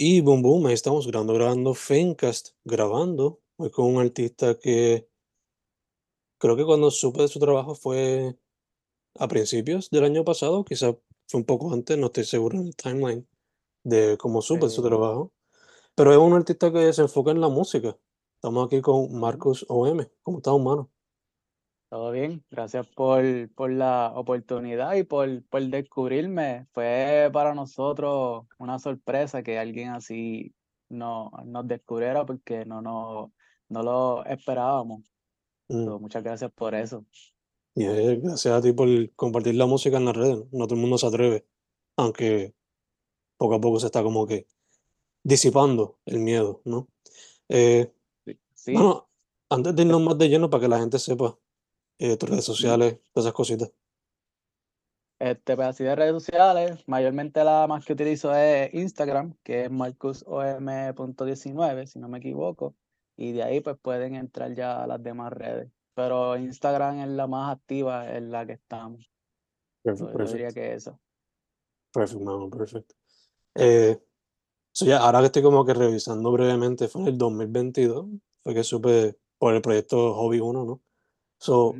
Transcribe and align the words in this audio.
Y 0.00 0.20
boom, 0.20 0.42
boom, 0.42 0.66
ahí 0.66 0.74
estamos 0.74 1.08
grabando, 1.08 1.34
grabando 1.34 1.74
Fencast, 1.74 2.50
grabando. 2.64 3.40
Hoy 3.56 3.70
con 3.72 3.86
un 3.86 4.00
artista 4.00 4.56
que 4.56 5.08
creo 6.38 6.56
que 6.56 6.64
cuando 6.64 6.92
supe 6.92 7.22
de 7.22 7.28
su 7.28 7.40
trabajo 7.40 7.74
fue 7.74 8.36
a 9.18 9.26
principios 9.26 9.90
del 9.90 10.04
año 10.04 10.24
pasado, 10.24 10.64
quizá 10.64 10.92
fue 11.26 11.40
un 11.40 11.44
poco 11.44 11.72
antes, 11.72 11.98
no 11.98 12.06
estoy 12.06 12.24
seguro 12.24 12.58
en 12.58 12.68
el 12.68 12.76
timeline 12.76 13.28
de 13.84 14.16
cómo 14.18 14.40
supe 14.40 14.66
de 14.66 14.70
su 14.70 14.82
trabajo. 14.84 15.32
Pero 15.96 16.12
es 16.12 16.18
un 16.18 16.32
artista 16.34 16.72
que 16.72 16.92
se 16.92 17.02
enfoca 17.02 17.32
en 17.32 17.40
la 17.40 17.48
música. 17.48 17.98
Estamos 18.36 18.66
aquí 18.66 18.80
con 18.80 18.96
ujú, 19.04 19.16
Marcus 19.16 19.66
OM. 19.68 20.08
¿Cómo 20.22 20.38
estás, 20.38 20.54
humano? 20.54 20.92
Todo 21.88 22.10
bien, 22.12 22.44
gracias 22.50 22.86
por, 22.88 23.22
por 23.54 23.70
la 23.70 24.12
oportunidad 24.14 24.94
y 24.94 25.04
por, 25.04 25.42
por 25.44 25.62
descubrirme. 25.62 26.66
Fue 26.72 27.30
para 27.32 27.54
nosotros 27.54 28.46
una 28.58 28.78
sorpresa 28.78 29.42
que 29.42 29.58
alguien 29.58 29.90
así 29.90 30.54
no, 30.88 31.30
nos 31.44 31.66
descubriera 31.66 32.26
porque 32.26 32.64
no, 32.64 32.82
no, 32.82 33.32
no 33.68 33.82
lo 33.82 34.24
esperábamos. 34.26 35.10
Mm, 35.68 35.84
So, 35.84 35.98
muchas 35.98 36.22
gracias 36.22 36.50
por 36.52 36.74
eso. 36.74 37.04
Y 37.74 37.84
es 37.84 38.22
gracias 38.22 38.54
a 38.54 38.60
ti 38.60 38.72
por 38.72 38.88
compartir 39.14 39.54
la 39.54 39.66
música 39.66 39.96
en 39.98 40.04
las 40.06 40.16
redes. 40.16 40.44
No 40.52 40.66
todo 40.66 40.74
el 40.74 40.80
mundo 40.80 40.98
se 40.98 41.06
atreve, 41.06 41.46
aunque 41.96 42.54
poco 43.36 43.54
a 43.54 43.60
poco 43.60 43.80
se 43.80 43.86
está 43.86 44.02
como 44.02 44.26
que 44.26 44.46
disipando 45.22 45.98
el 46.06 46.18
miedo, 46.18 46.60
¿no? 46.64 46.88
Eh, 47.48 47.92
Sí, 48.54 48.72
Bueno, 48.72 49.08
antes 49.48 49.74
de 49.76 49.82
irnos 49.82 50.02
más 50.02 50.18
de 50.18 50.28
lleno, 50.28 50.50
para 50.50 50.62
que 50.62 50.68
la 50.68 50.78
gente 50.80 50.98
sepa, 50.98 51.38
eh, 51.98 52.16
tus 52.16 52.28
redes 52.28 52.44
sociales, 52.44 53.00
todas 53.12 53.26
esas 53.26 53.34
cositas. 53.34 53.72
Este, 55.18 55.56
pues 55.56 55.68
así 55.68 55.82
de 55.82 55.96
redes 55.96 56.12
sociales, 56.12 56.80
mayormente 56.86 57.42
la 57.42 57.66
más 57.66 57.84
que 57.84 57.92
utilizo 57.92 58.32
es 58.34 58.72
Instagram, 58.72 59.34
que 59.42 59.64
es 59.64 59.70
marcusom.19, 59.70 61.86
si 61.86 61.98
no 61.98 62.08
me 62.08 62.18
equivoco, 62.18 62.76
y 63.16 63.32
de 63.32 63.42
ahí 63.42 63.60
pues 63.60 63.76
pueden 63.82 64.14
entrar 64.14 64.54
ya 64.54 64.84
a 64.84 64.86
las 64.86 65.02
demás 65.02 65.32
redes. 65.32 65.68
Pero 65.94 66.36
Instagram 66.36 67.00
es 67.00 67.08
la 67.08 67.26
más 67.26 67.52
activa, 67.56 68.16
en 68.16 68.30
la 68.30 68.46
que 68.46 68.52
estamos. 68.52 69.10
Perfecto, 69.82 70.12
So, 70.12 70.18
yo 70.24 70.32
diría 70.32 70.52
que 70.52 70.74
eso. 70.74 71.00
perfecto, 71.92 72.24
mano, 72.24 72.48
perfecto. 72.48 72.94
Eh, 73.56 73.98
so 74.70 74.84
ya, 74.84 74.98
ahora 74.98 75.18
que 75.18 75.26
estoy 75.26 75.42
como 75.42 75.64
que 75.64 75.74
revisando 75.74 76.30
brevemente, 76.30 76.86
fue 76.86 77.02
en 77.02 77.08
el 77.08 77.18
2022, 77.18 78.06
fue 78.44 78.54
que 78.54 78.62
supe 78.62 79.18
por 79.36 79.52
el 79.54 79.62
proyecto 79.62 80.14
Hobby 80.14 80.38
uno 80.38 80.64
¿no? 80.64 80.80
So, 81.38 81.74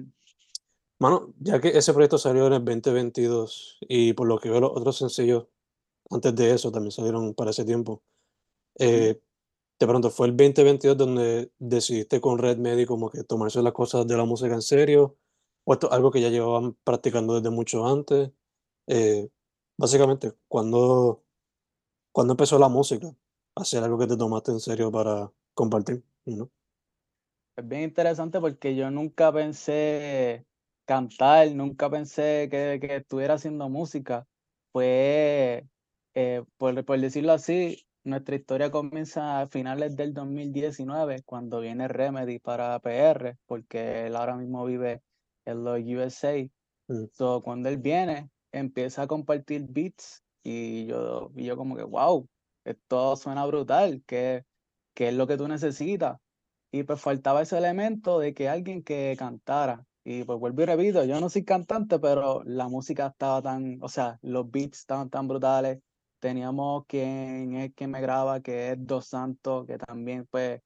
mano, 0.98 1.34
ya 1.40 1.60
que 1.60 1.68
ese 1.68 1.92
proyecto 1.92 2.18
salió 2.18 2.46
en 2.46 2.54
el 2.54 2.64
2022 2.64 3.78
y 3.82 4.12
por 4.14 4.26
lo 4.28 4.38
que 4.38 4.50
veo 4.50 4.60
los 4.60 4.72
otros 4.74 4.98
sencillos 4.98 5.46
antes 6.10 6.34
de 6.34 6.52
eso 6.52 6.72
también 6.72 6.92
salieron 6.92 7.34
para 7.34 7.50
ese 7.50 7.64
tiempo, 7.64 8.02
eh, 8.78 9.20
de 9.80 9.86
pronto 9.86 10.10
fue 10.10 10.28
el 10.28 10.36
2022 10.36 10.96
donde 10.96 11.52
decidiste 11.58 12.20
con 12.20 12.38
Red 12.38 12.58
Medi 12.58 12.86
como 12.86 13.10
que 13.10 13.24
tomarse 13.24 13.62
las 13.62 13.72
cosas 13.72 14.06
de 14.06 14.16
la 14.16 14.24
música 14.24 14.54
en 14.54 14.62
serio, 14.62 15.16
o 15.64 15.74
esto 15.74 15.88
es 15.88 15.92
algo 15.92 16.10
que 16.10 16.20
ya 16.20 16.30
llevaban 16.30 16.76
practicando 16.84 17.34
desde 17.34 17.50
mucho 17.50 17.86
antes. 17.86 18.30
Eh, 18.88 19.28
básicamente, 19.78 20.34
cuando, 20.48 21.22
cuando 22.12 22.34
empezó 22.34 22.58
la 22.58 22.68
música, 22.68 23.14
hacer 23.56 23.84
algo 23.84 23.98
que 23.98 24.06
te 24.08 24.16
tomaste 24.16 24.52
en 24.52 24.60
serio 24.60 24.92
para 24.92 25.32
compartir, 25.54 26.04
¿no? 26.26 26.50
Es 27.58 27.66
bien 27.66 27.82
interesante 27.82 28.38
porque 28.40 28.76
yo 28.76 28.88
nunca 28.90 29.32
pensé 29.32 30.46
cantar, 30.84 31.50
nunca 31.52 31.90
pensé 31.90 32.46
que, 32.50 32.78
que 32.80 32.96
estuviera 32.96 33.34
haciendo 33.34 33.68
música. 33.68 34.28
Fue, 34.72 35.66
eh, 36.14 36.44
por, 36.56 36.84
por 36.84 37.00
decirlo 37.00 37.32
así, 37.32 37.84
nuestra 38.04 38.36
historia 38.36 38.70
comienza 38.70 39.40
a 39.40 39.48
finales 39.48 39.96
del 39.96 40.14
2019, 40.14 41.22
cuando 41.24 41.58
viene 41.60 41.88
Remedy 41.88 42.38
para 42.38 42.78
PR, 42.78 43.36
porque 43.46 44.06
él 44.06 44.14
ahora 44.14 44.36
mismo 44.36 44.64
vive 44.64 45.02
en 45.44 45.64
los 45.64 45.80
USA. 45.80 46.48
Mm, 46.86 47.06
So, 47.12 47.42
cuando 47.42 47.68
él 47.70 47.78
viene, 47.78 48.30
empieza 48.52 49.02
a 49.02 49.06
compartir 49.08 49.66
beats 49.68 50.22
y 50.44 50.86
yo, 50.86 51.32
y 51.34 51.44
yo 51.46 51.56
como 51.56 51.74
que, 51.76 51.82
wow, 51.82 52.28
esto 52.64 53.16
suena 53.16 53.44
brutal, 53.46 54.00
¿qué, 54.06 54.44
qué 54.94 55.08
es 55.08 55.14
lo 55.14 55.26
que 55.26 55.36
tú 55.36 55.48
necesitas? 55.48 56.18
Y 56.70 56.82
pues 56.82 57.00
faltaba 57.00 57.42
ese 57.42 57.58
elemento 57.58 58.18
de 58.18 58.34
que 58.34 58.48
alguien 58.48 58.82
que 58.82 59.14
cantara. 59.18 59.84
Y 60.04 60.24
pues 60.24 60.38
vuelvo 60.38 60.62
y 60.62 60.66
repito, 60.66 61.04
yo 61.04 61.20
no 61.20 61.28
soy 61.28 61.44
cantante, 61.44 61.98
pero 61.98 62.42
la 62.44 62.68
música 62.68 63.08
estaba 63.08 63.42
tan, 63.42 63.78
o 63.82 63.88
sea, 63.88 64.18
los 64.22 64.50
beats 64.50 64.78
estaban 64.80 65.10
tan 65.10 65.28
brutales. 65.28 65.80
Teníamos 66.18 66.84
quien 66.86 67.54
es 67.56 67.74
que 67.74 67.86
me 67.86 68.00
graba, 68.00 68.40
que 68.40 68.72
es 68.72 68.86
Dos 68.86 69.06
Santos, 69.06 69.66
que 69.66 69.78
también 69.78 70.26
pues 70.30 70.60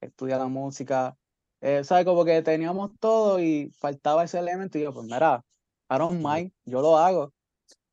estudia 0.00 0.38
la 0.38 0.48
música. 0.48 1.16
Eh, 1.60 1.84
¿sabes? 1.84 2.04
Como 2.06 2.24
que 2.24 2.42
teníamos 2.42 2.92
todo 2.98 3.40
y 3.40 3.70
faltaba 3.78 4.24
ese 4.24 4.38
elemento. 4.38 4.78
Y 4.78 4.82
yo, 4.82 4.94
pues 4.94 5.06
mira, 5.06 5.44
I 5.90 5.98
don't 5.98 6.22
mind, 6.24 6.52
yo 6.64 6.80
lo 6.80 6.96
hago. 6.96 7.32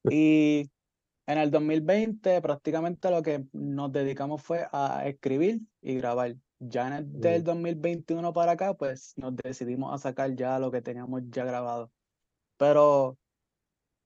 Y 0.09 0.69
en 1.27 1.37
el 1.37 1.51
2020 1.51 2.41
prácticamente 2.41 3.11
lo 3.11 3.21
que 3.21 3.45
nos 3.53 3.91
dedicamos 3.91 4.41
fue 4.41 4.67
a 4.71 5.07
escribir 5.07 5.61
y 5.81 5.95
grabar. 5.95 6.35
Ya 6.59 6.88
en 6.88 6.94
el 6.94 7.19
del 7.19 7.44
2021 7.44 8.34
para 8.34 8.53
acá, 8.53 8.73
pues 8.73 9.13
nos 9.16 9.35
decidimos 9.35 9.94
a 9.94 9.97
sacar 9.97 10.35
ya 10.35 10.57
lo 10.57 10.72
que 10.72 10.81
teníamos 10.81 11.22
ya 11.29 11.45
grabado. 11.45 11.91
Pero 12.57 13.18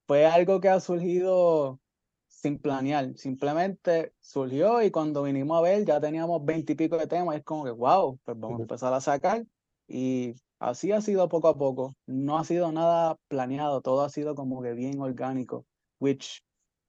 fue 0.07 0.25
algo 0.25 0.59
que 0.59 0.69
ha 0.69 0.79
surgido 0.79 1.79
sin 2.27 2.59
planear, 2.59 3.15
simplemente 3.17 4.13
surgió 4.19 4.81
y 4.81 4.91
cuando 4.91 5.23
vinimos 5.23 5.57
a 5.57 5.61
ver 5.61 5.85
ya 5.85 5.99
teníamos 6.01 6.43
veintipico 6.43 6.97
de 6.97 7.07
temas 7.07 7.35
y 7.35 7.39
es 7.39 7.43
como 7.45 7.63
que, 7.63 7.71
wow, 7.71 8.19
pues 8.23 8.39
vamos 8.39 8.59
a 8.59 8.63
empezar 8.63 8.93
a 8.93 9.01
sacar 9.01 9.45
y 9.87 10.33
así 10.59 10.91
ha 10.91 11.01
sido 11.01 11.29
poco 11.29 11.49
a 11.49 11.57
poco, 11.57 11.95
no 12.05 12.37
ha 12.37 12.43
sido 12.43 12.71
nada 12.71 13.17
planeado, 13.27 13.81
todo 13.81 14.01
ha 14.01 14.09
sido 14.09 14.35
como 14.35 14.61
que 14.61 14.73
bien 14.73 14.99
orgánico, 14.99 15.65
which 15.99 16.43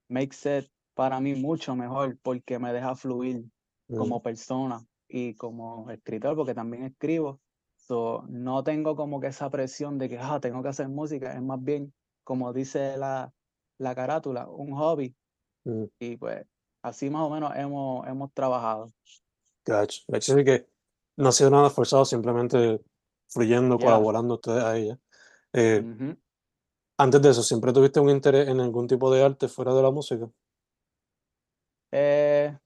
makes 0.09 0.45
it 0.47 0.69
para 0.95 1.21
mí 1.21 1.35
mucho 1.35 1.77
mejor 1.77 2.19
porque 2.23 2.59
me 2.59 2.73
deja 2.73 2.95
fluir 2.95 3.45
como 3.89 4.23
persona 4.23 4.85
y 5.13 5.35
como 5.35 5.91
escritor 5.91 6.35
porque 6.35 6.55
también 6.55 6.85
escribo. 6.85 7.41
So, 7.77 8.25
no 8.29 8.65
tengo 8.65 8.97
como 8.97 9.21
que 9.21 9.27
esa 9.27 9.51
presión 9.51 9.99
de 9.99 10.09
que 10.09 10.19
ah, 10.19 10.41
tengo 10.41 10.63
que 10.63 10.69
hacer 10.69 10.89
música, 10.89 11.35
es 11.35 11.43
más 11.43 11.63
bien, 11.63 11.93
como 12.25 12.53
dice 12.53 12.97
la, 12.97 13.33
la 13.79 13.95
carátula, 13.95 14.49
un 14.49 14.73
hobby. 14.75 15.15
mm. 15.65 15.85
Y 16.01 16.17
pues 16.17 16.47
así 16.83 17.11
más 17.11 17.23
o 17.23 17.31
menos 17.31 17.53
hemos, 17.57 18.07
hemos 18.09 18.33
trabajado. 18.33 18.91
Gotcha. 19.67 20.01
Así 20.13 20.45
que 20.45 20.67
no 21.17 21.29
ha 21.29 21.33
sido 21.33 21.51
nada 21.51 21.69
forzado, 21.69 22.05
simplemente 22.05 22.81
fluyendo, 23.29 23.79
Ya. 23.79 23.85
colaborando 23.85 24.35
ustedes 24.35 24.65
a 24.65 24.77
ella. 24.77 24.99
Eh, 25.53 25.85
ujú. 25.85 26.17
antes 26.97 27.21
de 27.21 27.31
eso, 27.31 27.43
¿siempre 27.43 27.73
tuviste 27.73 28.01
un 28.01 28.09
interés 28.09 28.49
en 28.49 28.61
algún 28.61 28.87
tipo 28.87 29.13
de 29.13 29.23
arte 29.23 29.49
fuera 29.49 29.75
de 29.75 29.83
la 29.83 29.91
música? 29.91 30.31
Eh, 31.93 32.57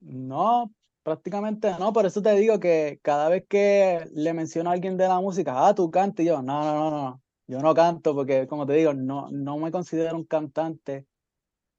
No, 0.00 0.70
prácticamente 1.04 1.70
no, 1.78 1.92
por 1.92 2.06
eso 2.06 2.22
te 2.22 2.34
digo 2.36 2.60
que 2.60 3.00
cada 3.02 3.28
vez 3.30 3.44
que 3.48 4.06
le 4.14 4.34
menciono 4.34 4.70
a 4.70 4.74
alguien 4.74 4.96
de 4.96 5.08
la 5.08 5.20
música, 5.20 5.68
ah, 5.68 5.74
tú 5.74 5.90
cantas, 5.90 6.24
y 6.24 6.28
yo, 6.28 6.42
no, 6.42 6.62
no, 6.64 6.90
no, 6.90 6.90
no, 6.90 7.22
yo 7.48 7.60
no 7.60 7.74
canto 7.74 8.14
porque, 8.14 8.46
como 8.48 8.66
te 8.66 8.74
digo, 8.74 8.94
no, 8.94 9.30
no 9.30 9.58
me 9.58 9.70
considero 9.72 10.16
un 10.16 10.24
cantante, 10.26 11.06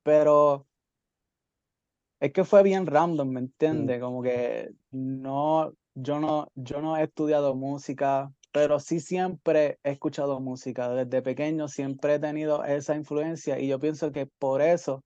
pero 0.03 0.67
es 2.19 2.31
que 2.33 2.43
fue 2.43 2.63
bien 2.63 2.85
random, 2.87 3.29
¿me 3.29 3.41
Mm, 3.41 3.45
entiendes? 3.45 4.01
Como 4.01 4.21
que 4.23 4.71
no, 4.91 5.73
yo 5.95 6.19
no, 6.19 6.47
yo 6.55 6.81
no 6.81 6.97
he 6.97 7.03
estudiado 7.03 7.55
música, 7.55 8.33
pero 8.51 8.79
sí 8.79 8.99
siempre 8.99 9.79
he 9.83 9.91
escuchado 9.91 10.39
música, 10.39 10.89
desde 10.89 11.21
pequeño 11.21 11.67
siempre 11.67 12.15
he 12.15 12.19
tenido 12.19 12.63
esa 12.63 12.95
influencia 12.95 13.59
y 13.59 13.67
yo 13.67 13.79
pienso 13.79 14.11
que 14.11 14.27
por 14.27 14.61
eso 14.61 15.03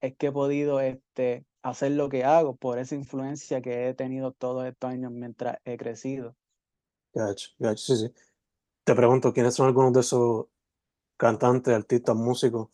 es 0.00 0.16
que 0.16 0.28
he 0.28 0.32
podido 0.32 0.80
este, 0.80 1.46
hacer 1.62 1.92
lo 1.92 2.08
que 2.08 2.24
hago 2.24 2.56
por 2.56 2.78
esa 2.78 2.94
influencia 2.94 3.60
que 3.62 3.88
he 3.88 3.94
tenido 3.94 4.32
todos 4.32 4.66
estos 4.66 4.90
años 4.90 5.12
mientras 5.12 5.58
he 5.64 5.76
crecido. 5.76 6.36
gotcha, 7.14 7.48
gotcha, 7.58 7.76
sí, 7.76 7.96
sí. 7.96 8.12
Te 8.84 8.94
pregunto, 8.94 9.32
¿quiénes 9.32 9.54
son 9.54 9.66
algunos 9.68 9.92
de 9.92 10.00
esos 10.00 10.46
cantantes, 11.18 11.74
artistas, 11.74 12.16
músicos 12.16 12.70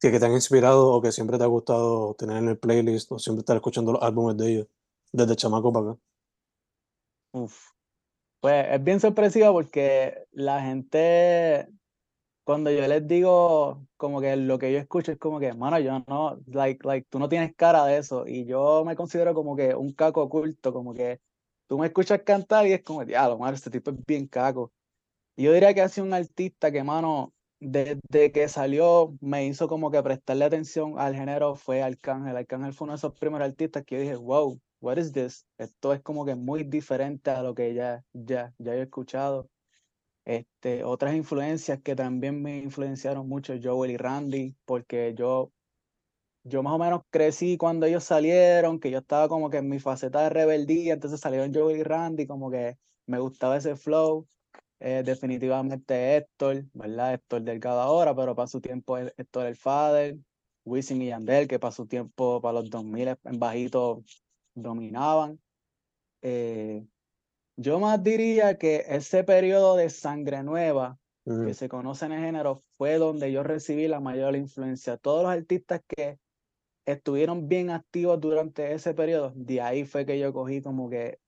que, 0.00 0.12
que 0.12 0.20
te 0.20 0.26
han 0.26 0.32
inspirado 0.34 0.88
o 0.92 1.02
que 1.02 1.12
siempre 1.12 1.38
te 1.38 1.44
ha 1.44 1.48
gustado 1.48 2.14
tener 2.16 2.38
en 2.38 2.50
el 2.50 2.58
playlist 2.58 3.12
o 3.12 3.18
siempre 3.18 3.40
estar 3.42 3.56
escuchando 3.56 3.92
los 3.92 4.02
álbumes 4.02 4.36
de 4.38 4.52
ellos 4.52 4.68
desde 5.12 5.36
chamaco 5.36 5.72
para 5.72 5.92
acá? 5.92 6.00
Uf. 7.32 7.70
Pues 8.40 8.66
es 8.70 8.84
bien 8.84 9.00
sorpresivo 9.00 9.52
porque 9.52 10.26
la 10.32 10.62
gente, 10.62 11.68
cuando 12.44 12.70
yo 12.70 12.86
les 12.88 13.06
digo 13.06 13.86
como 13.96 14.20
que 14.20 14.36
lo 14.36 14.58
que 14.58 14.72
yo 14.72 14.78
escucho 14.78 15.12
es 15.12 15.18
como 15.18 15.38
que, 15.40 15.52
mano, 15.54 15.78
yo 15.78 16.04
no, 16.08 16.38
like, 16.46 16.86
like, 16.86 17.06
tú 17.10 17.18
no 17.18 17.28
tienes 17.28 17.54
cara 17.56 17.84
de 17.86 17.98
eso. 17.98 18.26
Y 18.26 18.44
yo 18.46 18.84
me 18.84 18.96
considero 18.96 19.34
como 19.34 19.56
que 19.56 19.74
un 19.74 19.92
caco 19.92 20.22
oculto, 20.22 20.72
como 20.72 20.94
que 20.94 21.20
tú 21.66 21.78
me 21.78 21.86
escuchas 21.86 22.22
cantar 22.24 22.66
y 22.66 22.72
es 22.72 22.82
como, 22.82 23.04
diablo, 23.04 23.38
mano, 23.38 23.54
este 23.54 23.70
tipo 23.70 23.90
es 23.90 23.96
bien 24.06 24.26
caco. 24.26 24.72
Y 25.36 25.44
yo 25.44 25.52
diría 25.52 25.74
que 25.74 25.82
ha 25.82 25.88
sido 25.88 26.06
un 26.06 26.14
artista 26.14 26.70
que, 26.72 26.82
mano, 26.84 27.32
desde 27.60 28.32
que 28.32 28.48
salió 28.48 29.16
me 29.20 29.46
hizo 29.46 29.68
como 29.68 29.90
que 29.90 30.02
prestarle 30.02 30.44
atención 30.44 30.98
al 30.98 31.14
género 31.14 31.54
fue 31.54 31.82
Arcángel. 31.82 32.36
Arcángel 32.36 32.72
fue 32.74 32.86
uno 32.86 32.94
de 32.94 32.96
esos 32.98 33.18
primeros 33.18 33.48
artistas 33.48 33.84
que 33.84 33.96
yo 33.96 34.00
dije, 34.02 34.16
wow, 34.16 34.60
what 34.80 34.98
is 34.98 35.12
this? 35.12 35.46
Esto 35.58 35.92
es 35.92 36.02
como 36.02 36.24
que 36.24 36.34
muy 36.34 36.64
diferente 36.64 37.30
a 37.30 37.42
lo 37.42 37.54
que 37.54 37.72
ya, 37.74 38.04
ya, 38.12 38.52
ya 38.58 38.74
he 38.74 38.82
escuchado. 38.82 39.48
Este, 40.24 40.84
otras 40.84 41.14
influencias 41.16 41.80
que 41.82 41.96
también 41.96 42.42
me 42.42 42.58
influenciaron 42.58 43.28
mucho, 43.28 43.54
Joel 43.62 43.90
y 43.92 43.96
Randy, 43.96 44.56
porque 44.64 45.14
yo, 45.16 45.52
yo 46.44 46.62
más 46.62 46.74
o 46.74 46.78
menos 46.78 47.02
crecí 47.10 47.56
cuando 47.56 47.86
ellos 47.86 48.04
salieron, 48.04 48.80
que 48.80 48.90
yo 48.90 48.98
estaba 48.98 49.28
como 49.28 49.50
que 49.50 49.58
en 49.58 49.68
mi 49.68 49.78
faceta 49.80 50.22
de 50.22 50.30
rebeldía, 50.30 50.94
entonces 50.94 51.20
salieron 51.20 51.52
Joel 51.54 51.78
y 51.78 51.82
Randy, 51.82 52.26
como 52.26 52.50
que 52.50 52.78
me 53.06 53.18
gustaba 53.18 53.56
ese 53.56 53.76
flow. 53.76 54.28
Eh, 54.80 55.02
definitivamente 55.04 56.16
Héctor, 56.16 56.64
¿verdad? 56.72 57.14
Héctor 57.14 57.42
Delgado 57.42 57.80
ahora, 57.80 58.16
pero 58.16 58.34
para 58.34 58.48
su 58.48 58.60
tiempo 58.60 58.98
Héctor 58.98 59.46
el 59.46 59.56
Father, 59.56 60.16
Wisin 60.64 61.02
y 61.02 61.06
Yandel, 61.08 61.46
que 61.48 61.58
para 61.60 61.72
su 61.72 61.86
tiempo, 61.86 62.40
para 62.40 62.54
los 62.60 62.70
2000 62.70 63.08
en 63.08 63.38
bajito 63.38 64.02
dominaban. 64.54 65.40
Eh, 66.22 66.86
yo 67.56 67.78
más 67.80 68.02
diría 68.02 68.58
que 68.58 68.84
ese 68.88 69.24
periodo 69.24 69.76
de 69.76 69.90
sangre 69.90 70.42
nueva 70.42 70.98
que 71.24 71.54
se 71.54 71.68
conoce 71.68 72.06
en 72.06 72.12
el 72.12 72.20
género 72.20 72.64
fue 72.72 72.98
donde 72.98 73.30
yo 73.30 73.42
recibí 73.42 73.86
la 73.86 74.00
mayor 74.00 74.34
influencia. 74.34 74.96
Todos 74.96 75.22
los 75.22 75.32
artistas 75.32 75.80
que 75.86 76.18
estuvieron 76.84 77.48
bien 77.48 77.70
activos 77.70 78.20
durante 78.20 78.72
ese 78.72 78.94
periodo, 78.94 79.32
de 79.36 79.60
ahí 79.60 79.84
fue 79.84 80.04
que 80.04 80.18
yo 80.18 80.32
cogí 80.32 80.62
como 80.62 80.90
que 80.90 81.20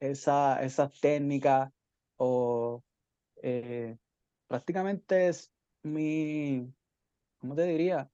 esa, 0.00 0.62
esas 0.64 0.98
técnicas 1.00 1.70
o 2.16 2.82
eh, 3.42 3.96
prácticamente 4.48 5.28
es 5.28 5.52
mi, 5.82 6.72
¿cómo 7.38 7.54
te 7.54 7.62
diría? 7.64 8.10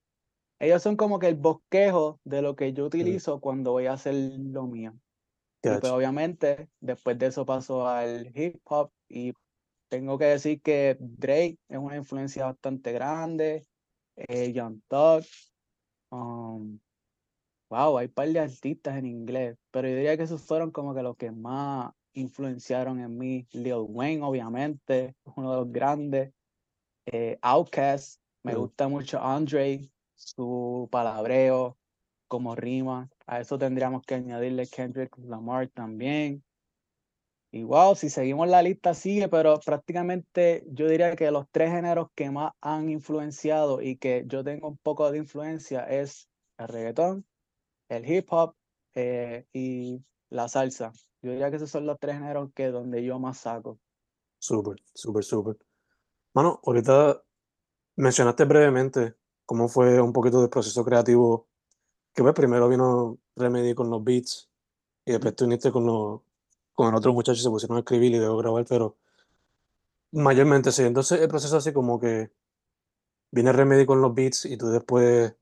Ellos 0.58 0.82
son 0.82 0.96
como 0.96 1.18
que 1.18 1.28
el 1.28 1.36
bosquejo 1.36 2.20
de 2.24 2.42
lo 2.42 2.56
que 2.56 2.72
yo 2.72 2.86
utilizo 2.86 3.40
cuando 3.40 3.72
voy 3.72 3.86
a 3.86 3.94
hacer 3.94 4.14
lo 4.14 4.66
mío. 4.66 4.94
Y 5.64 5.80
pues 5.80 5.92
obviamente 5.92 6.68
después 6.80 7.18
de 7.18 7.26
eso 7.26 7.46
pasó 7.46 7.88
al 7.88 8.30
hip 8.36 8.60
hop 8.64 8.90
y 9.08 9.32
tengo 9.88 10.18
que 10.18 10.26
decir 10.26 10.60
que 10.60 10.96
Drake 11.00 11.58
es 11.68 11.78
una 11.78 11.96
influencia 11.96 12.46
bastante 12.46 12.92
grande, 12.92 13.66
eh, 14.16 14.52
Young 14.52 14.80
Thug, 14.88 15.24
um, 16.10 16.78
wow, 17.70 17.98
hay 17.98 18.06
un 18.06 18.12
par 18.12 18.28
de 18.28 18.40
artistas 18.40 18.96
en 18.96 19.06
inglés, 19.06 19.56
pero 19.70 19.88
yo 19.88 19.94
diría 19.94 20.16
que 20.16 20.24
esos 20.24 20.42
fueron 20.42 20.70
como 20.70 20.94
que 20.94 21.02
los 21.02 21.16
que 21.16 21.30
más 21.30 21.92
influenciaron 22.14 23.00
en 23.00 23.16
mí. 23.18 23.46
Lil 23.52 23.84
Wayne, 23.88 24.22
obviamente, 24.22 25.14
uno 25.36 25.50
de 25.50 25.56
los 25.58 25.72
grandes. 25.72 26.32
Eh, 27.06 27.38
Outkast, 27.42 28.20
me 28.42 28.54
gusta 28.54 28.88
mucho 28.88 29.20
Andre, 29.20 29.90
su 30.14 30.88
palabreo, 30.90 31.76
como 32.28 32.54
rima. 32.54 33.10
A 33.26 33.40
eso 33.40 33.58
tendríamos 33.58 34.02
que 34.02 34.14
añadirle 34.14 34.66
Kendrick 34.66 35.16
Lamar 35.18 35.68
también. 35.68 36.44
Y 37.50 37.62
wow, 37.62 37.94
si 37.94 38.10
seguimos 38.10 38.48
la 38.48 38.62
lista 38.62 38.94
sigue, 38.94 39.28
pero 39.28 39.60
prácticamente 39.60 40.64
yo 40.66 40.88
diría 40.88 41.14
que 41.14 41.30
los 41.30 41.46
tres 41.52 41.70
géneros 41.70 42.08
que 42.16 42.28
más 42.30 42.52
han 42.60 42.90
influenciado 42.90 43.80
y 43.80 43.96
que 43.96 44.24
yo 44.26 44.42
tengo 44.42 44.66
un 44.66 44.76
poco 44.78 45.10
de 45.12 45.18
influencia 45.18 45.84
es 45.84 46.28
el 46.58 46.66
reggaetón, 46.66 47.24
el 47.88 48.10
hip 48.10 48.26
hop 48.30 48.56
eh, 48.94 49.46
y 49.52 50.02
la 50.30 50.48
salsa. 50.48 50.92
Yo 51.22 51.30
diría 51.30 51.48
que 51.50 51.56
esos 51.56 51.70
son 51.70 51.86
los 51.86 51.98
tres 52.00 52.16
géneros 52.16 52.50
que 52.54 52.68
donde 52.68 53.04
yo 53.04 53.20
más 53.20 53.38
saco. 53.38 53.78
Súper, 54.38 54.76
súper, 54.92 55.22
súper. 55.22 55.56
Mano, 56.34 56.60
ahorita 56.64 57.22
mencionaste 57.96 58.44
brevemente 58.44 59.14
cómo 59.46 59.68
fue 59.68 60.00
un 60.00 60.12
poquito 60.12 60.40
del 60.40 60.50
proceso 60.50 60.84
creativo, 60.84 61.48
que 62.14 62.22
pues 62.22 62.34
primero 62.34 62.68
vino 62.68 63.18
Remedy 63.36 63.74
con 63.74 63.90
los 63.90 64.02
beats 64.02 64.48
y 65.04 65.12
después 65.12 65.34
tú 65.34 65.44
uniste 65.44 65.72
con, 65.72 65.84
los, 65.84 66.20
con 66.72 66.88
el 66.88 66.94
otro 66.94 67.12
muchacho 67.12 67.38
y 67.38 67.42
se 67.42 67.50
pusieron 67.50 67.76
a 67.76 67.80
escribir 67.80 68.12
y 68.14 68.18
luego 68.18 68.38
grabar, 68.38 68.64
pero 68.68 68.96
mayormente 70.12 70.72
sí. 70.72 70.82
Entonces 70.82 71.20
el 71.20 71.28
proceso 71.28 71.56
así 71.56 71.72
como 71.72 71.98
que 71.98 72.30
viene 73.30 73.52
Remedy 73.52 73.84
con 73.84 74.00
los 74.00 74.14
beats 74.14 74.46
y 74.46 74.56
tú 74.56 74.68
después 74.68 75.34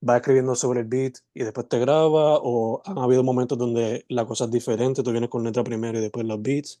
vas 0.00 0.16
escribiendo 0.16 0.54
sobre 0.54 0.80
el 0.80 0.86
beat 0.86 1.14
y 1.32 1.42
después 1.42 1.68
te 1.68 1.78
graba 1.78 2.38
o 2.42 2.82
han 2.84 2.98
habido 2.98 3.22
momentos 3.22 3.56
donde 3.56 4.04
la 4.08 4.26
cosa 4.26 4.44
es 4.44 4.50
diferente, 4.50 5.02
tú 5.02 5.10
vienes 5.10 5.30
con 5.30 5.42
letra 5.44 5.64
primero 5.64 5.98
y 5.98 6.02
después 6.02 6.26
los 6.26 6.42
beats. 6.42 6.80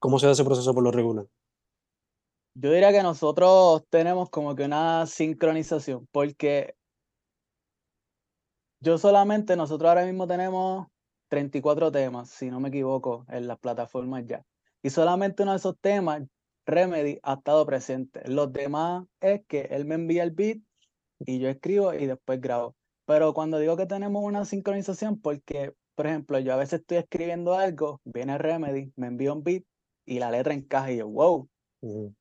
¿Cómo 0.00 0.18
se 0.18 0.26
hace 0.26 0.32
ese 0.34 0.44
proceso 0.44 0.74
por 0.74 0.82
lo 0.82 0.90
regular? 0.90 1.26
Yo 2.54 2.72
diría 2.72 2.90
que 2.90 3.02
nosotros 3.02 3.84
tenemos 3.90 4.28
como 4.30 4.56
que 4.56 4.64
una 4.64 5.06
sincronización, 5.06 6.08
porque 6.10 6.74
yo 8.80 8.98
solamente, 8.98 9.56
nosotros 9.56 9.88
ahora 9.88 10.04
mismo 10.04 10.26
tenemos 10.26 10.86
34 11.28 11.90
temas, 11.92 12.30
si 12.30 12.50
no 12.50 12.60
me 12.60 12.68
equivoco, 12.68 13.24
en 13.28 13.46
las 13.48 13.58
plataformas 13.58 14.24
ya. 14.26 14.44
Y 14.82 14.90
solamente 14.90 15.42
uno 15.42 15.52
de 15.52 15.58
esos 15.58 15.76
temas, 15.80 16.22
Remedy, 16.66 17.18
ha 17.22 17.34
estado 17.34 17.64
presente. 17.66 18.22
Los 18.26 18.52
demás 18.52 19.04
es 19.20 19.42
que 19.46 19.62
él 19.70 19.84
me 19.84 19.94
envía 19.94 20.22
el 20.22 20.30
beat 20.32 20.58
y 21.20 21.38
yo 21.38 21.48
escribo 21.48 21.94
y 21.94 22.06
después 22.06 22.40
grabo. 22.40 22.76
Pero 23.06 23.34
cuando 23.34 23.58
digo 23.58 23.76
que 23.76 23.86
tenemos 23.86 24.22
una 24.22 24.44
sincronización, 24.44 25.20
porque, 25.20 25.72
por 25.94 26.06
ejemplo, 26.06 26.38
yo 26.40 26.52
a 26.52 26.56
veces 26.56 26.80
estoy 26.80 26.98
escribiendo 26.98 27.54
algo, 27.54 28.00
viene 28.04 28.36
Remedy, 28.38 28.92
me 28.96 29.06
envía 29.06 29.32
un 29.32 29.42
beat 29.42 29.64
y 30.04 30.18
la 30.18 30.30
letra 30.30 30.54
encaja 30.54 30.92
y 30.92 30.98
yo, 30.98 31.08
wow. 31.08 31.48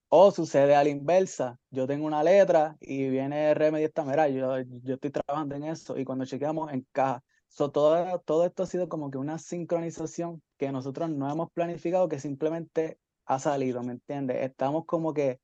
O 0.09 0.31
sucede 0.31 0.75
a 0.75 0.83
la 0.83 0.89
inversa, 0.89 1.59
yo 1.71 1.87
tengo 1.87 2.05
una 2.05 2.23
letra 2.23 2.77
y 2.79 3.09
viene 3.09 3.53
Remedy 3.53 3.85
esta, 3.85 4.03
mira, 4.03 4.27
yo, 4.29 4.59
yo 4.61 4.95
estoy 4.95 5.11
trabajando 5.11 5.55
en 5.55 5.63
eso 5.65 5.97
y 5.97 6.05
cuando 6.05 6.25
chequeamos 6.25 6.71
encaja. 6.71 7.23
So, 7.47 7.71
todo, 7.71 8.19
todo 8.19 8.45
esto 8.45 8.63
ha 8.63 8.65
sido 8.65 8.89
como 8.89 9.09
que 9.11 9.17
una 9.17 9.37
sincronización 9.37 10.41
que 10.57 10.71
nosotros 10.71 11.09
no 11.09 11.31
hemos 11.31 11.51
planificado, 11.51 12.09
que 12.09 12.19
simplemente 12.19 12.99
ha 13.25 13.39
salido, 13.39 13.81
¿me 13.83 13.93
entiendes? 13.93 14.37
Estamos 14.43 14.85
como 14.85 15.13
que 15.13 15.39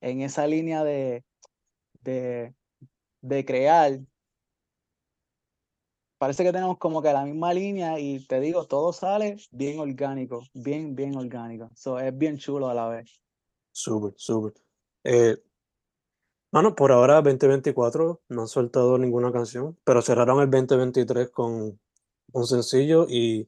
en 0.00 0.20
esa 0.20 0.46
línea 0.46 0.84
de, 0.84 1.24
de 2.02 2.54
de 3.26 3.44
crear, 3.44 4.00
parece 6.18 6.44
que 6.44 6.52
tenemos 6.52 6.78
como 6.78 7.02
que 7.02 7.12
la 7.12 7.24
misma 7.24 7.52
línea 7.52 7.98
y 7.98 8.24
te 8.26 8.40
digo, 8.40 8.66
todo 8.66 8.92
sale 8.92 9.36
bien 9.50 9.78
orgánico, 9.80 10.42
bien, 10.54 10.94
bien 10.94 11.16
orgánico. 11.16 11.70
So, 11.74 11.98
es 11.98 12.16
bien 12.16 12.38
chulo 12.38 12.68
a 12.68 12.74
la 12.74 12.88
vez. 12.88 13.20
Súper, 13.76 14.14
súper. 14.16 14.54
Eh, 15.04 15.36
bueno, 16.50 16.74
por 16.74 16.92
ahora 16.92 17.16
2024 17.20 18.22
no 18.30 18.40
han 18.40 18.48
soltado 18.48 18.96
ninguna 18.96 19.30
canción, 19.30 19.76
pero 19.84 20.00
cerraron 20.00 20.40
el 20.40 20.50
2023 20.50 21.28
con 21.28 21.78
un 22.32 22.46
sencillo 22.46 23.06
y 23.06 23.46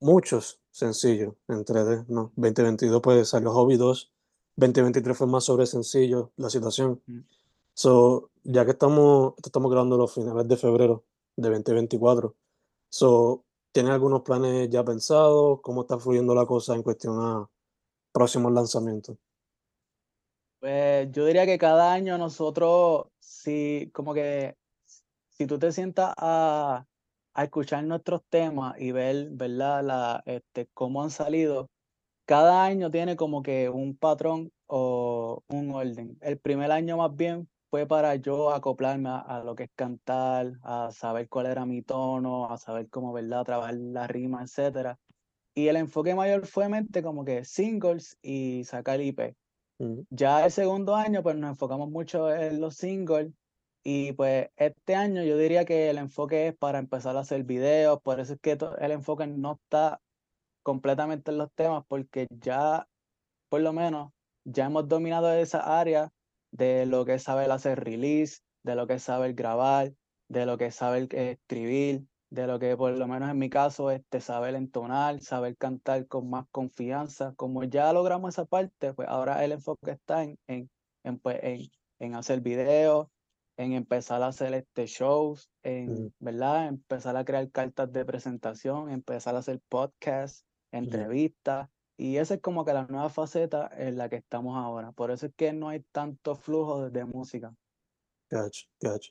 muchos 0.00 0.60
sencillos 0.70 1.34
en 1.48 1.64
3D, 1.64 2.04
¿no? 2.08 2.32
2022 2.36 3.00
pues 3.02 3.28
salió 3.30 3.50
Hobby 3.52 3.78
2, 3.78 4.12
2023 4.56 5.16
fue 5.16 5.26
más 5.26 5.44
sobre 5.44 5.64
sencillo 5.64 6.30
la 6.36 6.50
situación. 6.50 7.00
Mm. 7.06 7.20
So, 7.72 8.30
ya 8.44 8.66
que 8.66 8.72
estamos, 8.72 9.34
estamos 9.42 9.70
grabando 9.70 9.96
los 9.96 10.12
finales 10.12 10.46
de 10.46 10.58
febrero 10.58 11.04
de 11.36 11.48
2024, 11.48 12.34
so, 12.90 13.44
¿tienen 13.72 13.92
algunos 13.92 14.22
planes 14.22 14.68
ya 14.70 14.84
pensados? 14.84 15.60
¿Cómo 15.62 15.82
está 15.82 15.98
fluyendo 15.98 16.34
la 16.34 16.44
cosa 16.46 16.74
en 16.74 16.82
cuestión 16.82 17.18
a 17.20 17.48
próximos 18.12 18.52
lanzamientos? 18.52 19.16
Pues 20.60 21.10
yo 21.12 21.24
diría 21.26 21.46
que 21.46 21.58
cada 21.58 21.92
año 21.92 22.18
nosotros, 22.18 23.06
si 23.20 23.90
como 23.94 24.12
que, 24.12 24.56
si 25.30 25.46
tú 25.46 25.58
te 25.58 25.70
sientas 25.72 26.12
a, 26.18 26.84
a 27.34 27.44
escuchar 27.44 27.84
nuestros 27.84 28.22
temas 28.28 28.74
y 28.80 28.90
ver, 28.92 29.28
¿verdad? 29.30 29.84
La, 29.84 30.22
este, 30.26 30.68
cómo 30.74 31.02
han 31.02 31.10
salido, 31.10 31.68
cada 32.26 32.64
año 32.64 32.90
tiene 32.90 33.16
como 33.16 33.42
que 33.42 33.68
un 33.70 33.96
patrón 33.96 34.50
o 34.66 35.42
un 35.48 35.70
orden. 35.70 36.18
El 36.20 36.38
primer 36.40 36.72
año 36.72 36.96
más 36.96 37.14
bien 37.14 37.48
fue 37.70 37.86
para 37.86 38.16
yo 38.16 38.50
acoplarme 38.52 39.10
a, 39.10 39.42
lo 39.44 39.54
que 39.54 39.64
es 39.64 39.70
cantar, 39.76 40.54
a 40.62 40.90
saber 40.92 41.28
cuál 41.28 41.46
era 41.46 41.66
mi 41.66 41.82
tono, 41.82 42.50
a 42.50 42.58
saber 42.58 42.88
cómo, 42.90 43.12
¿verdad?, 43.12 43.44
trabajar 43.44 43.74
la 43.74 44.06
rima, 44.08 44.42
etc. 44.42 44.96
Y 45.54 45.68
el 45.68 45.76
enfoque 45.76 46.14
mayor 46.14 46.46
fue 46.46 46.68
mente 46.68 47.02
como 47.02 47.24
que 47.24 47.44
singles 47.44 48.18
y 48.22 48.64
sacar 48.64 49.00
IP. 49.00 49.36
Ya 50.10 50.44
el 50.44 50.50
segundo 50.50 50.96
año, 50.96 51.22
pues 51.22 51.36
nos 51.36 51.50
enfocamos 51.50 51.88
mucho 51.90 52.32
en 52.34 52.60
los 52.60 52.76
singles. 52.76 53.32
Y 53.84 54.12
pues 54.12 54.48
este 54.56 54.94
año 54.94 55.22
yo 55.22 55.38
diría 55.38 55.64
que 55.64 55.88
el 55.88 55.98
enfoque 55.98 56.48
es 56.48 56.56
para 56.56 56.78
empezar 56.78 57.16
a 57.16 57.20
hacer 57.20 57.44
videos, 57.44 58.00
por 58.02 58.20
eso 58.20 58.34
es 58.34 58.40
que 58.40 58.58
el 58.80 58.90
enfoque 58.90 59.26
no 59.26 59.52
está 59.62 60.02
completamente 60.62 61.30
en 61.30 61.38
los 61.38 61.50
temas, 61.54 61.84
porque 61.88 62.26
ya, 62.30 62.86
por 63.48 63.60
lo 63.62 63.72
menos, 63.72 64.12
ya 64.44 64.66
hemos 64.66 64.88
dominado 64.88 65.32
esa 65.32 65.80
área 65.80 66.10
de 66.50 66.86
lo 66.86 67.04
que 67.04 67.14
es 67.14 67.22
saber 67.22 67.50
hacer 67.50 67.82
release, 67.82 68.40
de 68.62 68.74
lo 68.74 68.86
que 68.86 68.94
es 68.94 69.02
saber 69.04 69.32
grabar, 69.34 69.94
de 70.28 70.44
lo 70.44 70.58
que 70.58 70.66
es 70.66 70.74
saber 70.74 71.08
escribir, 71.14 72.04
de 72.30 72.46
lo 72.46 72.58
que 72.58 72.76
por 72.76 72.96
lo 72.96 73.06
menos 73.06 73.30
en 73.30 73.38
mi 73.38 73.48
caso 73.48 73.90
es 73.90 74.00
este, 74.00 74.20
saber 74.20 74.54
entonar, 74.54 75.20
saber 75.20 75.56
cantar 75.56 76.06
con 76.06 76.28
más 76.28 76.46
confianza. 76.50 77.34
Como 77.36 77.64
ya 77.64 77.92
logramos 77.92 78.34
esa 78.34 78.44
parte, 78.44 78.92
pues 78.92 79.08
ahora 79.08 79.44
el 79.44 79.52
enfoque 79.52 79.92
está 79.92 80.24
en, 80.24 80.38
en, 80.46 81.18
pues, 81.18 81.38
en, 81.42 81.68
en 81.98 82.14
hacer 82.14 82.40
videos, 82.40 83.08
en 83.56 83.72
empezar 83.72 84.22
a 84.22 84.28
hacer 84.28 84.54
este 84.54 84.86
shows, 84.86 85.50
en, 85.62 86.14
¿verdad? 86.20 86.68
Empezar 86.68 87.16
a 87.16 87.24
crear 87.24 87.50
cartas 87.50 87.92
de 87.92 88.04
presentación, 88.04 88.90
empezar 88.90 89.34
a 89.34 89.40
hacer 89.40 89.60
podcasts, 89.68 90.44
entrevistas. 90.70 91.68
Y 91.96 92.18
esa 92.18 92.34
es 92.34 92.40
como 92.40 92.64
que 92.64 92.72
la 92.72 92.86
nueva 92.86 93.08
faceta 93.08 93.68
en 93.76 93.96
la 93.96 94.08
que 94.08 94.16
estamos 94.16 94.56
ahora. 94.56 94.92
Por 94.92 95.10
eso 95.10 95.26
es 95.26 95.32
que 95.34 95.52
no 95.52 95.68
hay 95.70 95.80
tanto 95.90 96.36
flujo 96.36 96.88
de, 96.88 97.04
música. 97.04 97.52
Gotcha, 98.30 98.66
gotcha. 98.80 99.10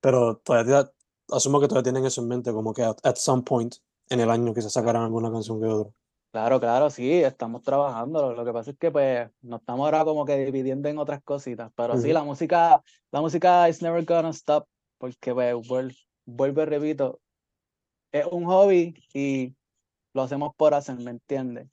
Pero 0.00 0.38
todavía, 0.38 0.90
asumo 1.30 1.60
que 1.60 1.68
todavía 1.68 1.84
tienen 1.92 2.06
eso 2.06 2.20
en 2.20 2.28
mente, 2.28 2.52
como 2.52 2.72
que 2.72 2.82
at, 2.82 3.16
some 3.16 3.42
point 3.42 3.76
en 4.08 4.20
el 4.20 4.30
año 4.30 4.52
que 4.52 4.62
se 4.62 4.70
sacarán 4.70 5.02
alguna 5.02 5.30
canción 5.30 5.60
que 5.60 5.66
otra. 5.66 5.92
Claro, 6.30 6.58
claro, 6.58 6.90
sí, 6.90 7.22
estamos 7.22 7.62
trabajando. 7.62 8.32
Lo 8.32 8.44
que 8.44 8.52
pasa 8.52 8.72
es 8.72 8.76
que 8.76 8.90
pues 8.90 9.30
nos 9.42 9.60
estamos 9.60 9.84
ahora 9.84 10.04
como 10.04 10.24
que 10.24 10.36
dividiendo 10.44 10.88
en 10.88 10.98
otras 10.98 11.22
cositas. 11.22 11.70
Pero 11.76 11.96
sí, 11.96 12.12
la 12.12 12.24
música, 12.24 12.82
la 13.12 13.20
música 13.20 13.68
is 13.68 13.80
never 13.80 14.04
gonna 14.04 14.30
stop. 14.30 14.66
Porque 14.98 15.32
pues 15.32 15.54
vuelvo 16.26 16.62
y 16.62 16.64
repito, 16.64 17.20
es 18.10 18.26
un 18.26 18.46
hobby 18.46 18.94
y 19.12 19.54
lo 20.12 20.22
hacemos 20.22 20.54
por 20.56 20.74
hacer, 20.74 20.96
¿me 20.98 21.10
entiendes? 21.10 21.68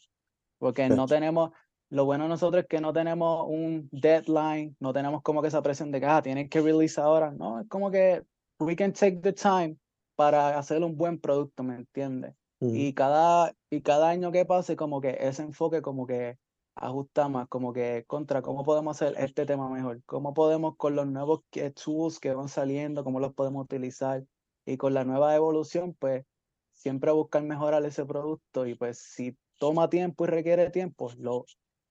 Porque 0.57 0.89
no 0.89 1.07
tenemos, 1.07 1.51
lo 1.89 2.05
bueno 2.05 2.25
de 2.25 2.29
nosotros 2.29 2.63
es 2.63 2.67
que 2.67 2.81
no 2.81 2.93
tenemos 2.93 3.45
un 3.47 3.89
deadline, 3.91 4.75
no 4.79 4.93
tenemos 4.93 5.21
como 5.21 5.41
que 5.41 5.47
esa 5.47 5.61
presión 5.61 5.91
de 5.91 5.99
que, 5.99 6.05
ah, 6.05 6.21
tienen 6.21 6.49
que 6.49 6.61
release 6.61 6.99
ahora. 6.99 7.31
No, 7.31 7.61
es 7.61 7.67
como 7.67 7.89
que 7.89 8.23
we 8.61 8.75
can 8.75 8.93
take 8.93 9.21
the 9.21 9.33
time 9.33 9.77
para 10.15 10.57
hacer 10.57 10.83
un 10.83 10.95
buen 10.95 11.19
producto, 11.19 11.63
¿me 11.63 11.75
entiendes? 11.75 12.35
Y 12.59 12.93
cada, 12.93 13.55
y 13.71 13.81
cada 13.81 14.09
año 14.09 14.31
que 14.31 14.45
pase, 14.45 14.75
como 14.75 15.01
que 15.01 15.17
ese 15.19 15.41
enfoque 15.41 15.81
como 15.81 16.05
que 16.05 16.37
ajusta 16.75 17.27
más, 17.27 17.47
como 17.47 17.73
que 17.73 18.05
contra 18.05 18.43
cómo 18.43 18.63
podemos 18.63 19.01
hacer 19.01 19.15
este 19.17 19.47
tema 19.47 19.67
mejor, 19.67 20.03
cómo 20.05 20.35
podemos 20.35 20.77
con 20.77 20.95
los 20.95 21.07
nuevos 21.07 21.41
tools 21.83 22.19
que 22.19 22.35
van 22.35 22.49
saliendo, 22.49 23.03
cómo 23.03 23.19
los 23.19 23.33
podemos 23.33 23.63
utilizar 23.63 24.23
y 24.63 24.77
con 24.77 24.93
la 24.93 25.03
nueva 25.03 25.35
evolución, 25.35 25.95
pues 25.97 26.23
siempre 26.71 27.11
buscar 27.11 27.41
mejorar 27.41 27.83
ese 27.83 28.05
producto 28.05 28.67
y 28.67 28.75
pues 28.75 28.99
si 28.99 29.35
toma 29.57 29.89
tiempo 29.89 30.25
y 30.25 30.27
requiere 30.27 30.69
tiempo, 30.69 31.11
lo, 31.17 31.45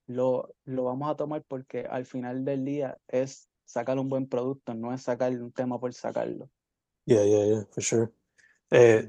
lo, 0.06 0.54
lo 0.64 0.84
vamos 0.84 1.10
a 1.10 1.16
tomar 1.16 1.42
porque 1.48 1.80
al 1.80 2.06
final 2.06 2.44
del 2.44 2.64
día 2.64 2.96
es 3.08 3.50
sacar 3.64 3.98
un 3.98 4.08
buen 4.08 4.28
producto, 4.28 4.72
no 4.74 4.94
es 4.94 5.02
sacar 5.02 5.32
un 5.32 5.52
tema 5.52 5.80
por 5.80 5.92
sacarlo. 5.94 6.48
Yeah, 7.06 7.24
yeah, 7.24 7.44
yeah, 7.46 7.62
for 7.72 7.82
sure. 7.82 8.12
Eh, 8.70 9.08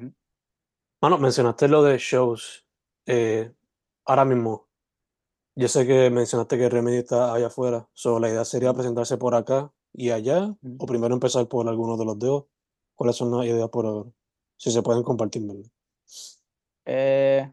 bueno, 1.01 1.17
mencionaste 1.17 1.67
lo 1.67 1.83
de 1.83 1.97
shows. 1.97 2.65
Eh, 3.05 3.51
ahora 4.05 4.25
mismo, 4.25 4.69
yo 5.55 5.67
sé 5.67 5.87
que 5.87 6.09
mencionaste 6.09 6.57
que 6.57 6.69
Remedy 6.69 6.97
está 6.97 7.33
allá 7.33 7.47
afuera. 7.47 7.89
So, 7.93 8.19
¿La 8.19 8.29
idea 8.29 8.45
sería 8.45 8.73
presentarse 8.73 9.17
por 9.17 9.35
acá 9.35 9.73
y 9.93 10.11
allá? 10.11 10.55
¿O 10.79 10.85
primero 10.85 11.13
empezar 11.15 11.47
por 11.47 11.67
alguno 11.69 11.97
de 11.97 12.05
los 12.05 12.19
dedos? 12.19 12.45
¿Cuáles 12.95 13.15
son 13.17 13.31
las 13.37 13.45
ideas 13.47 13.69
por 13.69 13.85
ahora? 13.85 14.11
Si 14.57 14.71
se 14.71 14.83
pueden 14.83 15.03
compartir, 15.03 15.43
Eh, 16.85 17.51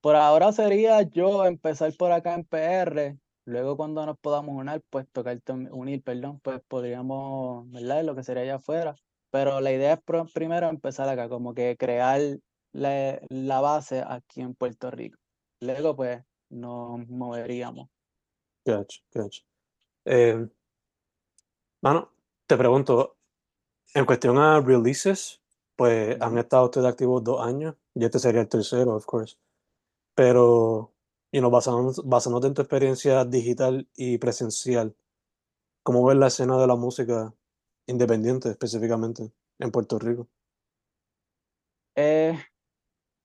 por 0.00 0.16
ahora 0.16 0.52
sería 0.52 1.02
yo 1.02 1.46
empezar 1.46 1.92
por 1.96 2.12
acá 2.12 2.34
en 2.34 2.44
PR. 2.44 3.18
Luego 3.46 3.76
cuando 3.76 4.06
nos 4.06 4.18
podamos 4.18 4.56
unir, 4.56 4.82
pues 4.90 5.08
tocar 5.12 5.40
unir, 5.72 6.02
perdón, 6.02 6.40
pues 6.40 6.60
podríamos, 6.68 7.70
¿verdad? 7.70 8.04
Lo 8.04 8.14
que 8.14 8.24
sería 8.24 8.42
allá 8.44 8.56
afuera. 8.56 8.96
Pero 9.34 9.60
la 9.60 9.72
idea 9.72 9.94
es 9.94 10.00
primero 10.32 10.68
empezar 10.68 11.08
acá, 11.08 11.28
como 11.28 11.54
que 11.54 11.76
crear 11.76 12.20
la, 12.70 13.20
la 13.30 13.60
base 13.60 14.04
aquí 14.06 14.42
en 14.42 14.54
Puerto 14.54 14.92
Rico. 14.92 15.18
Luego, 15.60 15.96
pues, 15.96 16.22
nos 16.50 17.08
moveríamos. 17.08 17.88
Gotcha, 18.64 19.00
gotcha. 19.12 19.42
Eh, 20.04 20.46
bueno, 21.82 22.12
te 22.46 22.56
pregunto, 22.56 23.16
en 23.92 24.04
cuestión 24.04 24.38
a 24.38 24.60
releases, 24.60 25.42
pues 25.74 26.16
han 26.20 26.38
estado 26.38 26.66
ustedes 26.66 26.86
activos 26.86 27.24
dos 27.24 27.44
años, 27.44 27.74
y 27.92 28.04
este 28.04 28.20
sería 28.20 28.42
el 28.42 28.48
tercero, 28.48 28.94
of 28.94 29.04
course. 29.04 29.36
Pero, 30.14 30.94
y 31.32 31.40
know, 31.40 31.50
basándonos, 31.50 32.08
basándote 32.08 32.46
en 32.46 32.54
tu 32.54 32.62
experiencia 32.62 33.24
digital 33.24 33.88
y 33.96 34.16
presencial, 34.18 34.94
¿cómo 35.82 36.04
ves 36.04 36.18
la 36.18 36.28
escena 36.28 36.56
de 36.56 36.68
la 36.68 36.76
música 36.76 37.34
independiente 37.86 38.50
específicamente 38.50 39.32
en 39.58 39.70
Puerto 39.70 39.98
Rico? 39.98 40.28
Eh, 41.96 42.38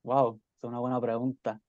Wow, 0.03 0.41
es 0.61 0.67
una 0.69 0.79
buena 0.79 1.01
pregunta. 1.01 1.61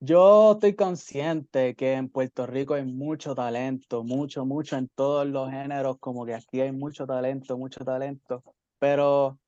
Yo 0.00 0.52
estoy 0.54 0.74
consciente 0.76 1.74
que 1.76 1.94
en 1.94 2.10
Puerto 2.10 2.46
Rico 2.46 2.74
hay 2.74 2.84
mucho 2.84 3.34
talento, 3.34 4.04
mucho, 4.04 4.44
mucho 4.46 4.76
en 4.76 4.88
todos 4.90 5.26
los 5.26 5.50
géneros, 5.50 5.98
como 6.00 6.26
que 6.26 6.34
aquí 6.34 6.60
hay 6.60 6.72
mucho 6.72 7.06
talento, 7.06 7.58
mucho 7.58 7.84
talento, 7.84 8.42
pero 8.78 9.40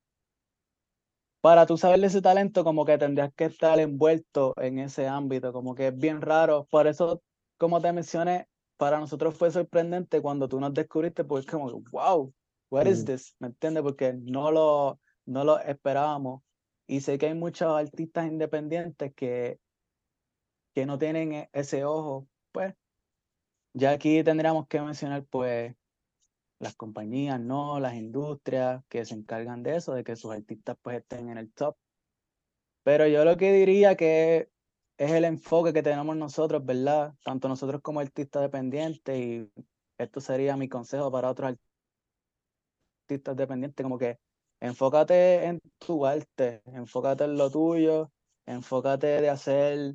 para 1.41 1.67
tú 1.67 1.77
saber 1.77 2.01
de 2.01 2.07
ese 2.09 2.23
talento, 2.23 2.65
como 2.65 2.85
que 2.85 2.99
tendrías 2.99 3.33
que 3.35 3.45
estar 3.45 3.79
envuelto 3.79 4.55
en 4.61 4.79
ese 4.81 5.07
ámbito, 5.09 5.53
como 5.53 5.75
que 5.75 5.89
es 5.89 5.97
bien 5.99 6.21
raro. 6.21 6.67
Por 6.71 6.87
eso, 6.87 7.23
como 7.57 7.81
te 7.81 7.93
mencioné, 7.93 8.49
para 8.77 8.99
nosotros 9.01 9.37
fue 9.37 9.51
sorprendente 9.51 10.21
cuando 10.21 10.49
tú 10.49 10.59
nos 10.61 10.75
descubriste, 10.75 11.25
porque 11.25 11.47
es 11.47 11.47
como, 11.53 11.71
wow, 11.93 12.35
what 12.71 12.87
is 12.87 13.05
this? 13.05 13.35
¿Me 13.39 13.49
entiendes? 13.49 13.83
Porque 13.83 14.13
no 14.13 14.51
lo, 14.51 15.01
no 15.25 15.45
lo 15.45 15.59
esperábamos. 15.59 16.43
Y 16.87 17.01
sé 17.01 17.19
que 17.19 17.27
hay 17.27 17.35
muchos 17.35 17.73
artistas 17.77 18.27
independientes 18.27 19.13
que, 19.15 19.59
que 20.75 20.87
no 20.87 20.99
tienen 20.99 21.33
e, 21.33 21.51
ese 21.53 21.85
ojo. 21.85 22.29
Pues 22.53 22.75
ya 23.75 23.91
aquí 23.91 24.23
tendríamos 24.23 24.69
que 24.69 24.81
mencionar 24.81 25.25
pues 25.27 25.75
las 26.59 26.75
compañías, 26.75 27.41
no, 27.41 27.81
las 27.81 27.95
industrias 27.95 28.83
que 28.89 29.05
se 29.05 29.15
encargan 29.15 29.63
de 29.63 29.77
eso, 29.77 29.95
de 29.95 30.05
que 30.05 30.17
sus 30.17 30.33
artistas 30.33 30.77
pues 30.81 30.99
estén 30.99 31.29
en 31.29 31.39
el 31.39 31.53
top. 31.53 31.77
Pero 32.83 33.07
yo 33.07 33.25
lo 33.25 33.37
que 33.37 33.53
diría 33.53 33.97
que 33.97 34.49
es 34.97 35.11
el 35.11 35.25
enfoque 35.25 35.73
que 35.73 35.83
tenemos 35.83 36.17
nosotros, 36.17 36.65
¿verdad? 36.65 37.15
Tanto 37.25 37.49
nosotros 37.49 37.83
como 37.83 38.01
artistas 38.01 38.43
dependientes 38.43 39.19
y 39.19 39.51
esto 39.99 40.21
sería 40.21 40.57
mi 40.57 40.69
consejo 40.69 41.11
para 41.11 41.31
otros 41.31 41.57
artistas 43.07 43.37
dependientes, 43.37 43.83
como 43.83 43.99
que 43.99 44.19
enfócate 44.61 45.45
en 45.45 45.61
tu 45.79 46.05
arte, 46.05 46.63
enfócate 46.67 47.25
en 47.25 47.37
lo 47.37 47.51
tuyo, 47.51 48.11
enfócate 48.47 49.21
de 49.21 49.31
hacer 49.31 49.95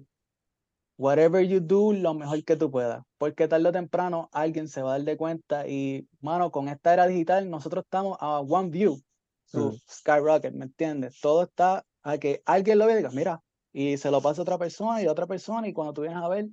whatever 0.97 1.45
you 1.45 1.59
do 1.59 1.93
lo 1.93 2.13
mejor 2.13 2.43
que 2.43 2.55
tú 2.55 2.71
puedas, 2.71 3.03
porque 3.17 3.47
tarde 3.47 3.69
o 3.69 3.71
temprano 3.71 4.29
alguien 4.31 4.67
se 4.67 4.81
va 4.81 4.91
a 4.91 4.97
dar 4.97 5.05
de 5.05 5.17
cuenta 5.17 5.67
y, 5.67 6.07
mano, 6.21 6.51
con 6.51 6.69
esta 6.69 6.93
era 6.93 7.07
digital 7.07 7.49
nosotros 7.49 7.83
estamos 7.83 8.17
a 8.21 8.39
one 8.39 8.69
view, 8.69 9.01
su 9.45 9.77
skyrocket, 9.89 10.53
¿me 10.53 10.65
entiendes? 10.65 11.19
Todo 11.19 11.43
está 11.43 11.83
a 12.03 12.17
que 12.17 12.41
alguien 12.45 12.79
lo 12.79 12.85
vea 12.85 12.95
y 12.95 12.97
diga, 12.97 13.11
mira, 13.11 13.41
y 13.73 13.97
se 13.97 14.11
lo 14.11 14.21
pasa 14.21 14.41
a 14.41 14.43
otra 14.43 14.57
persona 14.57 15.01
y 15.01 15.07
a 15.07 15.11
otra 15.11 15.27
persona 15.27 15.67
y 15.67 15.73
cuando 15.73 15.93
tú 15.93 16.01
vienes 16.01 16.21
a 16.21 16.29
ver, 16.29 16.47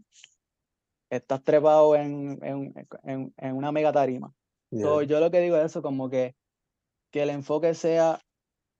estás 1.11 1.43
trepado 1.43 1.95
en, 1.95 2.39
en, 2.43 3.33
en, 3.37 3.57
una 3.57 3.71
mega 3.71 3.93
tarima. 3.93 4.33
yo 4.71 5.21
lo 5.21 5.31
que 5.31 5.41
digo 5.41 5.57
es 5.57 5.67
eso, 5.67 5.83
como 5.83 6.09
que 6.11 6.35
que 7.11 7.23
el 7.23 7.31
enfoque 7.31 7.75
sea 7.75 8.21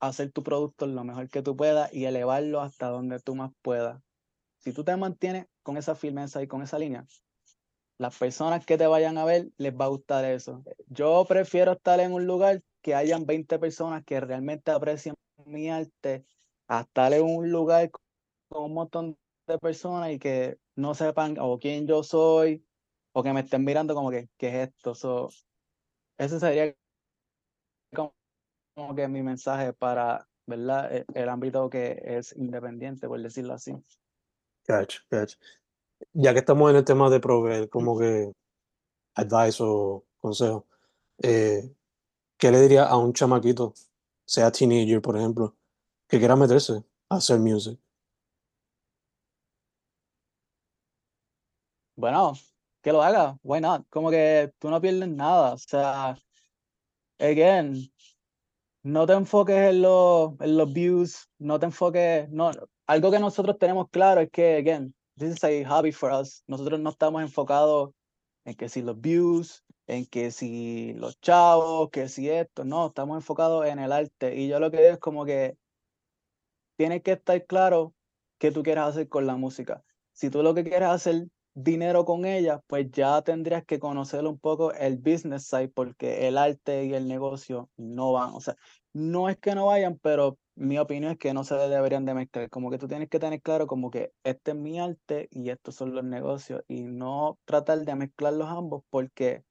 hacer 0.01 0.33
tu 0.33 0.43
producto 0.43 0.87
lo 0.87 1.05
mejor 1.05 1.29
que 1.29 1.43
tú 1.43 1.57
puedas 1.57 1.93
y 1.93 2.05
elevarlo 2.05 2.61
hasta 2.61 2.89
donde 2.89 3.19
tú 3.21 3.35
más 3.35 3.53
puedas. 3.63 4.01
Si 4.59 4.73
tú 4.73 4.85
te 4.85 4.97
mantienes 4.97 5.47
con 5.63 5.77
esa 5.77 5.95
firmeza 5.95 6.43
y 6.43 6.49
con 6.49 6.63
esa 6.63 6.79
línea, 6.79 7.07
las 7.99 8.17
personas 8.17 8.65
que 8.65 8.79
te 8.79 8.87
vayan 8.87 9.19
a 9.19 9.25
ver 9.25 9.49
les 9.57 9.75
va 9.75 9.87
a 9.87 9.89
gustar 9.89 10.25
eso. 10.25 10.63
Yo 10.87 11.25
prefiero 11.29 11.73
estar 11.73 12.01
en 12.01 12.13
un 12.13 12.27
lugar 12.27 12.63
que 12.81 12.95
hayan 12.95 13.27
20 13.27 13.59
personas 13.59 14.05
que 14.05 14.21
realmente 14.21 14.71
aprecien 14.71 15.15
mi 15.45 15.69
arte, 15.69 16.25
a 16.69 16.81
estar 16.83 17.13
en 17.13 17.25
un 17.25 17.51
lugar 17.51 17.91
con 18.49 18.65
un 18.65 18.75
montón 18.75 19.19
de 19.47 19.59
personas 19.59 20.13
y 20.13 20.19
que 20.19 20.59
no 20.77 20.95
sepan 20.95 21.37
o 21.41 21.59
quién 21.59 21.87
yo 21.87 22.03
soy 22.03 22.65
o 23.13 23.23
que 23.23 23.33
me 23.33 23.41
estén 23.41 23.65
mirando 23.65 23.95
como 23.95 24.11
que, 24.11 24.29
¿qué 24.37 24.49
es 24.49 24.69
esto? 24.69 24.95
So, 24.95 25.29
ese 26.19 26.41
sería 26.41 26.75
como 28.79 28.95
que 28.95 29.09
mi 29.09 29.25
mensaje 29.25 29.73
para, 29.73 30.29
¿verdad? 30.47 30.95
E, 30.95 31.05
el, 31.15 31.29
ámbito 31.29 31.69
que 31.69 32.01
es 32.05 32.33
independiente, 32.37 33.09
por 33.09 33.21
decirlo 33.21 33.55
así. 33.55 33.73
Gotcha, 34.69 35.01
gotcha. 35.11 35.37
Ya 36.13 36.33
que 36.33 36.39
estamos 36.39 36.71
en 36.71 36.77
el 36.77 36.85
tema 36.85 37.11
de 37.11 37.19
proveer 37.19 37.69
como 37.69 37.99
que 37.99 38.33
advice 39.17 39.61
o 39.65 40.05
consejo, 40.21 40.69
eh, 41.21 41.75
¿qué 42.39 42.53
le 42.53 42.61
diría 42.61 42.85
a 42.85 42.97
un 42.97 43.13
chamaquito, 43.13 43.75
sea 44.25 44.53
teenager, 44.53 45.03
por 45.03 45.17
ejemplo, 45.17 45.57
que 46.07 46.21
quiera 46.21 46.37
meterse 46.37 46.75
a 47.09 47.17
hacer 47.17 47.41
music? 47.41 47.81
Bueno, 51.97 52.35
que 52.81 52.93
lo 52.93 53.03
haga, 53.03 53.37
why 53.43 53.61
not? 53.61 53.89
Como 53.91 54.09
que 54.09 54.53
tú 54.61 54.71
no 54.71 54.81
pierdes 54.81 55.09
nada, 55.09 55.55
o 55.55 55.59
sea, 55.59 56.17
again, 57.19 57.91
no 58.89 59.07
te 59.07 59.13
enfoques 59.13 59.57
en, 59.57 59.83
los, 59.83 60.33
en 60.41 60.57
los 60.57 60.73
views, 60.73 61.29
no 61.39 61.59
te 61.59 61.67
enfoques, 61.67 62.29
no, 62.31 62.51
algo 62.87 63.11
que 63.11 63.19
nosotros 63.19 63.59
tenemos 63.59 63.89
claro 63.91 64.23
es 64.23 64.31
que, 64.31 64.57
again, 64.57 64.95
this 65.19 65.37
is 65.37 65.45
a 65.45 65.69
hobby 65.69 65.93
for 65.93 66.11
us, 66.11 66.43
nosotros 66.47 66.81
no 66.81 66.91
estamos 66.91 67.21
enfocados 67.21 67.91
en 68.47 68.55
que 68.55 68.71
si 68.71 68.81
los 68.81 68.99
views, 68.99 69.63
en 69.87 70.07
que 70.07 70.31
si 70.31 70.95
los 70.95 71.21
chavos, 71.21 71.91
que 71.91 72.09
si 72.09 72.31
esto, 72.31 72.65
no, 72.65 72.87
estamos 72.87 73.19
enfocados 73.19 73.67
en 73.67 73.79
el 73.79 73.93
arte. 73.93 74.37
Y 74.37 74.49
yo 74.49 74.59
lo 74.59 74.71
que 74.71 74.79
digo 74.79 74.93
es 74.93 74.99
como 74.99 75.27
que 75.27 75.59
tienes 76.77 77.03
que 77.03 77.13
estar 77.13 77.45
claro 77.45 77.93
qué 78.39 78.51
tú 78.53 78.63
quieres 78.63 78.85
hacer 78.85 79.09
con 79.09 79.27
la 79.27 79.37
música. 79.37 79.83
Si 80.13 80.31
tú 80.31 80.43
lo 80.43 80.55
que 80.55 80.65
quieres 80.65 80.89
hacer 80.89 81.27
dinero 81.63 82.05
con 82.05 82.25
ella, 82.25 82.63
pues 82.67 82.91
ya 82.93 83.21
tendrías 83.23 83.65
que 83.65 83.79
conocer 83.79 84.25
un 84.25 84.39
poco 84.39 84.73
el 84.73 84.97
business 84.97 85.47
side, 85.47 85.69
porque 85.69 86.29
el 86.29 86.39
arte 86.39 86.85
y 86.85 86.95
el 86.95 87.09
negocio 87.09 87.69
no 87.77 88.13
van. 88.13 88.31
O 88.33 88.41
sea, 88.41 88.57
no 88.99 89.29
es 89.29 89.39
que 89.39 89.55
no 89.55 89.67
vayan, 89.67 89.99
pero 90.03 90.39
mi 90.57 90.79
opinión 90.79 91.13
es 91.13 91.19
que 91.19 91.33
no 91.33 91.45
se 91.45 91.55
deberían 91.55 92.05
de 92.05 92.15
mezclar. 92.15 92.51
Como 92.51 92.71
que 92.71 92.79
tú 92.79 92.89
tienes 92.89 93.09
que 93.09 93.19
tener 93.19 93.41
claro 93.41 93.67
como 93.67 93.91
que 93.91 94.13
este 94.25 94.51
es 94.51 94.57
mi 94.57 94.81
arte 94.81 95.29
y 95.31 95.51
estos 95.51 95.77
son 95.77 95.95
los 95.95 96.05
negocios 96.05 96.63
y 96.69 96.83
no 96.83 97.39
tratar 97.45 97.85
de 97.85 97.95
mezclar 97.95 98.33
los 98.33 98.49
ambos 98.49 98.83
porque 98.91 99.45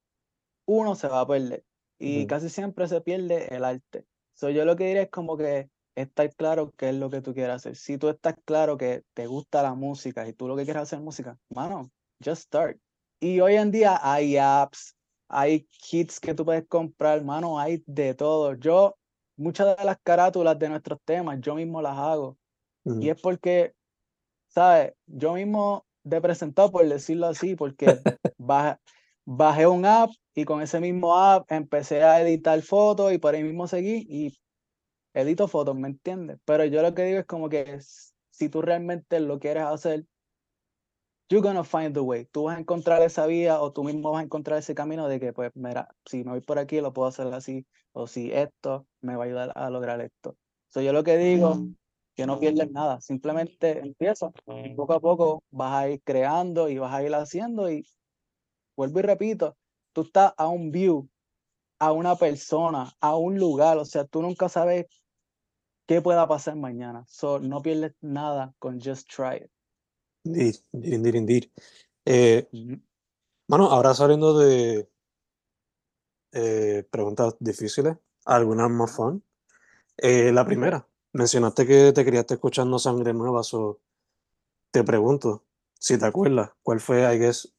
uno 0.66 0.96
se 0.96 1.08
va 1.08 1.22
a 1.22 1.28
perder 1.28 1.64
y 2.00 2.28
casi 2.28 2.50
siempre 2.50 2.88
se 2.88 3.02
pierde 3.02 3.54
el 3.56 3.64
arte. 3.64 4.06
So, 4.34 4.50
yo 4.50 4.66
lo 4.66 4.76
que 4.76 4.86
diría 4.86 5.04
es 5.04 5.10
como 5.10 5.38
que 5.38 5.70
estar 5.96 6.32
claro 6.36 6.72
qué 6.78 6.90
es 6.90 6.96
lo 6.96 7.10
que 7.10 7.22
tú 7.22 7.34
quieres 7.34 7.56
hacer. 7.56 7.76
Si 7.76 7.98
tú 7.98 8.10
estás 8.10 8.36
claro 8.46 8.78
que 8.78 9.04
te 9.14 9.26
gusta 9.26 9.64
la 9.64 9.74
música 9.74 10.28
y 10.28 10.34
tú 10.34 10.48
lo 10.48 10.56
que 10.56 10.64
quieres 10.64 10.84
hacer 10.84 11.00
música, 11.00 11.40
mano, 11.50 11.90
just 12.24 12.44
start. 12.44 12.78
Y 13.20 13.40
hoy 13.40 13.56
en 13.56 13.72
día 13.72 14.00
hay 14.04 14.38
apps, 14.38 14.96
hay 15.28 15.64
kits 15.72 16.20
que 16.20 16.36
tú 16.36 16.46
puedes 16.46 16.68
comprar, 16.68 17.24
mano, 17.24 17.60
hay 17.60 17.84
de 17.88 18.14
todo. 18.14 18.54
Yo, 18.54 18.96
muchas 19.38 19.78
de 19.78 19.86
las 19.86 19.98
carátulas 20.04 20.60
de 20.60 20.70
nuestros 20.70 21.00
temas, 21.06 21.40
yo 21.40 21.56
mismo 21.56 21.82
las 21.82 21.98
hago. 21.98 22.38
Y 22.84 23.10
es 23.10 23.20
porque, 23.22 23.74
¿sabes? 24.48 24.94
Yo 25.06 25.34
mismo 25.34 25.86
de 26.04 26.22
presentado, 26.22 26.72
por 26.72 26.88
decirlo 26.88 27.28
así, 27.28 27.56
porque 27.56 27.86
bajé, 28.38 28.78
bajé 29.26 29.68
un 29.68 29.86
app 29.86 30.10
y 30.34 30.46
con 30.46 30.62
ese 30.62 30.80
mismo 30.80 31.18
app 31.18 31.52
empecé 31.52 32.04
a 32.04 32.22
editar 32.22 32.62
fotos 32.62 33.12
y 33.12 33.18
por 33.18 33.36
ahí 33.36 33.44
mismo 33.44 33.68
seguí 33.68 34.06
y 34.10 34.38
edito 35.14 35.48
fotos, 35.48 35.76
¿me 35.76 35.90
entiendes? 35.90 36.38
Pero 36.46 36.64
yo 36.66 36.82
lo 36.82 36.94
que 36.94 37.04
digo 37.04 37.20
es 37.20 37.26
como 37.26 37.50
que 37.50 37.80
si 38.30 38.50
tú 38.50 38.62
realmente 38.62 39.20
lo 39.20 39.40
quieres 39.40 39.64
hacer, 39.64 40.06
you're 41.30 41.42
gonna 41.42 41.64
find 41.64 41.94
the 41.94 42.02
way. 42.02 42.26
Tú 42.26 42.44
vas 42.44 42.58
a 42.58 42.60
encontrar 42.60 43.02
esa 43.02 43.26
vía 43.28 43.62
o 43.62 43.72
tú 43.72 43.84
mismo 43.84 44.12
vas 44.12 44.22
a 44.22 44.24
encontrar 44.24 44.60
ese 44.60 44.74
camino 44.76 45.08
de 45.08 45.20
que, 45.20 45.34
pues, 45.34 45.52
mira, 45.56 45.90
si 46.06 46.24
me 46.24 46.32
voy 46.32 46.42
por 46.42 46.60
aquí, 46.60 46.80
lo 46.82 46.94
puedo 46.94 47.08
hacer 47.08 47.28
así, 47.34 47.66
o 47.92 48.08
si 48.08 48.32
esto 48.32 48.88
me 49.02 49.16
va 49.16 49.24
a 49.24 49.28
ayudar 49.28 49.52
a 49.56 49.70
lograr 49.70 50.02
esto. 50.02 50.38
So, 50.70 50.82
yo 50.82 50.94
lo 50.94 51.04
que 51.04 51.18
digo, 51.18 51.68
que 52.16 52.26
no 52.26 52.40
pierdes 52.40 52.72
nada, 52.72 53.00
simplemente 53.02 53.80
empieza, 53.80 54.32
poco 54.76 54.94
a 54.94 55.00
poco 55.00 55.44
vas 55.52 55.74
a 55.74 55.90
ir 55.90 56.02
creando 56.04 56.70
y 56.70 56.78
vas 56.78 56.94
a 56.94 57.04
ir 57.04 57.14
haciendo 57.14 57.70
y 57.72 57.86
vuelvo 58.76 59.00
y 59.00 59.02
repito, 59.04 59.56
tú 59.94 60.02
estás 60.02 60.34
a 60.38 60.48
un 60.48 60.72
view, 60.72 61.10
a 61.80 61.92
una 61.92 62.16
persona, 62.16 62.92
a 63.00 63.16
un 63.16 63.38
lugar, 63.38 63.78
o 63.78 63.86
sea, 63.86 64.06
tú 64.06 64.22
nunca 64.22 64.50
sabes 64.50 64.86
qué 65.88 66.02
pueda 66.02 66.28
pasar 66.28 66.56
mañana. 66.56 67.06
So, 67.08 67.40
no 67.40 67.62
pierdes 67.62 67.94
nada 68.02 68.54
con 68.60 68.80
just 68.80 69.10
try 69.10 69.38
it. 69.38 69.52
Indeed, 70.28 70.56
indeed, 70.74 71.16
indeed. 71.16 71.52
Eh, 72.06 72.48
Bueno, 73.48 73.72
ahora 73.72 73.94
saliendo 73.94 74.38
de 74.38 74.90
eh, 76.34 76.86
preguntas 76.92 77.38
difíciles, 77.40 77.98
algunas 78.26 78.70
más 78.70 78.94
fun. 78.94 79.24
Eh, 79.98 80.34
la 80.34 80.46
primera, 80.46 80.86
mencionaste 81.14 81.66
que 81.66 81.94
te 81.94 82.04
querías 82.04 82.30
escuchando 82.30 82.78
Sangre 82.78 83.14
Nueva, 83.14 83.44
so 83.44 83.80
te 84.72 84.84
pregunto, 84.84 85.46
si 85.80 85.98
te 85.98 86.06
acuerdas, 86.06 86.52
¿cuál 86.62 86.82
fue, 86.82 87.02
I 87.14 87.18
guess, 87.18 87.56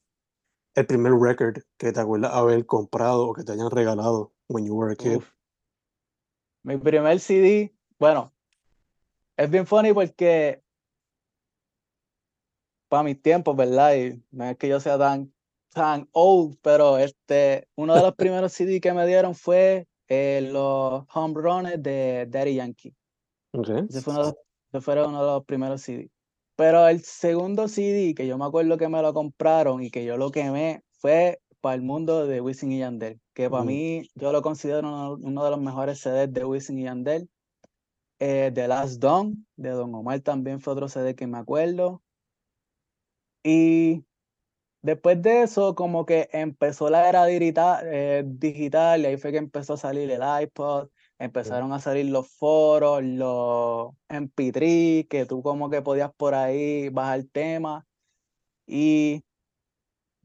el 0.75 0.87
primer 0.87 1.13
record 1.15 1.63
que 1.79 1.91
te 1.91 2.01
acuerdas 2.01 2.33
haber 2.35 2.67
comprado 2.67 3.29
o 3.29 3.33
que 3.33 3.45
te 3.45 3.53
hayan 3.53 3.71
regalado 3.71 4.35
when 4.49 4.67
you 4.67 4.75
were 4.75 4.93
a 4.93 4.97
kid? 4.97 5.23
Mi 6.63 6.77
primer 6.77 7.19
CD 7.19 7.75
bueno, 7.99 8.33
es 9.39 9.51
bien 9.51 9.67
funny 9.67 9.95
porque 9.95 10.63
para 12.89 13.03
mis 13.03 13.21
tiempos, 13.21 13.57
¿verdad? 13.57 13.95
Y 13.97 14.23
no 14.31 14.45
es 14.45 14.57
que 14.57 14.69
yo 14.69 14.81
sea 14.81 14.99
tan, 14.99 15.33
tan 15.73 16.09
old, 16.13 16.57
pero 16.63 16.99
este, 16.99 17.69
uno 17.77 17.95
de 17.95 18.03
los 18.03 18.15
primeros 18.17 18.53
CD 18.53 18.81
que 18.81 18.93
me 18.93 19.07
dieron 19.07 19.35
fue 19.35 19.87
eh, 20.09 20.49
los 20.51 21.05
Home 21.15 21.35
Runs 21.37 21.83
de 21.83 22.27
Daddy 22.29 22.55
Yankee. 22.55 22.95
Okay. 23.53 23.87
Ese, 23.89 24.01
fue 24.01 24.15
uno 24.15 24.37
de, 24.73 24.81
fue 24.81 25.07
uno 25.07 25.21
de 25.21 25.31
los 25.33 25.45
primeros 25.45 25.83
CD. 25.83 26.11
Pero 26.57 26.89
el 26.89 27.03
segundo 27.03 27.69
CD 27.69 28.15
que 28.15 28.27
yo 28.27 28.37
me 28.37 28.45
acuerdo 28.45 28.77
que 28.79 28.89
me 28.89 29.01
lo 29.01 29.15
compraron 29.15 29.83
y 29.83 29.91
que 29.91 30.05
yo 30.05 30.17
lo 30.17 30.31
quemé 30.31 30.83
fue 30.91 31.41
para 31.61 31.75
el 31.75 31.83
mundo 31.83 32.27
de 32.27 32.41
Wisin 32.41 32.73
y 32.73 32.79
Yandel, 32.79 33.21
que 33.35 33.51
para 33.51 33.65
mí 33.65 34.09
yo 34.15 34.33
lo 34.33 34.43
considero 34.43 34.81
uno, 34.81 35.19
uno, 35.21 35.45
de 35.45 35.51
los 35.51 35.61
mejores 35.61 36.01
CDs 36.01 36.33
de 36.33 36.45
Wisin 36.45 36.79
y 36.79 36.85
Yandel. 36.85 37.29
Eh, 38.21 38.51
The 38.53 38.67
Last 38.67 39.01
Dawn, 39.01 39.47
de 39.57 39.71
Don 39.71 39.95
Omar 39.95 40.21
también 40.21 40.61
fue 40.61 40.73
otro 40.73 40.89
CD 40.89 41.15
que 41.15 41.29
me 41.29 41.39
acuerdo. 41.39 42.03
Y 43.51 44.05
después 44.83 45.23
de 45.23 45.43
eso, 45.43 45.75
como 45.75 46.05
que 46.05 46.29
empezó 46.33 46.91
la 46.91 47.09
era 47.09 47.27
eh, 47.31 48.23
digital, 48.27 49.01
y 49.01 49.07
ahí 49.07 49.17
fue 49.17 49.33
que 49.33 49.39
empezó 49.39 49.73
a 49.73 49.77
salir 49.79 50.11
el 50.11 50.21
iPod, 50.43 50.91
empezaron 51.19 51.73
a 51.73 51.81
salir 51.81 52.07
los 52.11 52.29
foros, 52.29 53.03
los 53.03 53.93
MP3, 54.11 55.09
que 55.09 55.25
tú 55.27 55.43
como 55.43 55.71
que 55.71 55.81
podías 55.81 56.13
por 56.15 56.35
ahí 56.35 56.91
bajar 56.91 57.25
tema. 57.33 57.87
Y, 58.67 59.25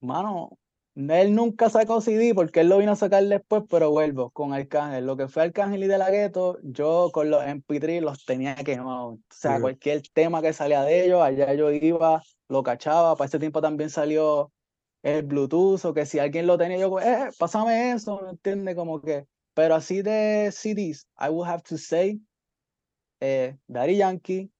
mano, 0.01 0.59
él 0.95 1.33
nunca 1.33 1.69
sacó 1.69 2.01
CD 2.01 2.35
porque 2.35 2.59
él 2.61 2.69
lo 2.69 2.77
vino 2.77 2.91
a 2.91 2.95
sacar 2.95 3.23
después, 3.23 3.63
pero 3.69 3.89
vuelvo 3.89 4.29
con 4.29 4.53
Arcángel. 4.53 5.05
Lo 5.05 5.17
que 5.17 5.27
fue 5.27 5.43
Arcángel 5.43 5.83
y 5.83 5.87
De 5.87 5.97
La 5.97 6.11
Gueto, 6.11 6.59
yo 6.61 7.09
con 7.11 7.31
los 7.31 7.43
MP3 7.43 8.01
los 8.01 8.25
tenía 8.25 8.55
quemados. 8.55 9.15
O 9.15 9.19
sea, 9.29 9.59
cualquier 9.59 10.01
tema 10.13 10.41
que 10.41 10.53
salía 10.53 10.83
de 10.83 11.05
ellos, 11.05 11.21
allá 11.21 11.53
yo 11.55 11.71
iba, 11.71 12.21
lo 12.47 12.61
cachaba. 12.61 13.15
Para 13.15 13.27
ese 13.27 13.39
tiempo 13.39 13.61
también 13.61 13.89
salió 13.89 14.51
el 15.01 15.23
Bluetooth, 15.23 15.83
o 15.85 15.93
que 15.93 16.05
si 16.05 16.19
alguien 16.19 16.47
lo 16.47 16.57
tenía, 16.57 16.77
yo, 16.77 16.99
eh, 16.99 17.29
pásame 17.37 17.91
eso, 17.91 18.21
¿me 18.21 18.29
entiendes? 18.29 18.75
Como 18.75 19.01
que, 19.01 19.27
pero 19.53 19.75
así 19.75 20.01
de 20.01 20.49
CDs, 20.51 21.07
I 21.19 21.29
would 21.29 21.47
have 21.47 21.63
to 21.63 21.77
say, 21.77 22.21
eh, 23.19 23.57
Daddy 23.67 23.97
Yankee, 23.97 24.51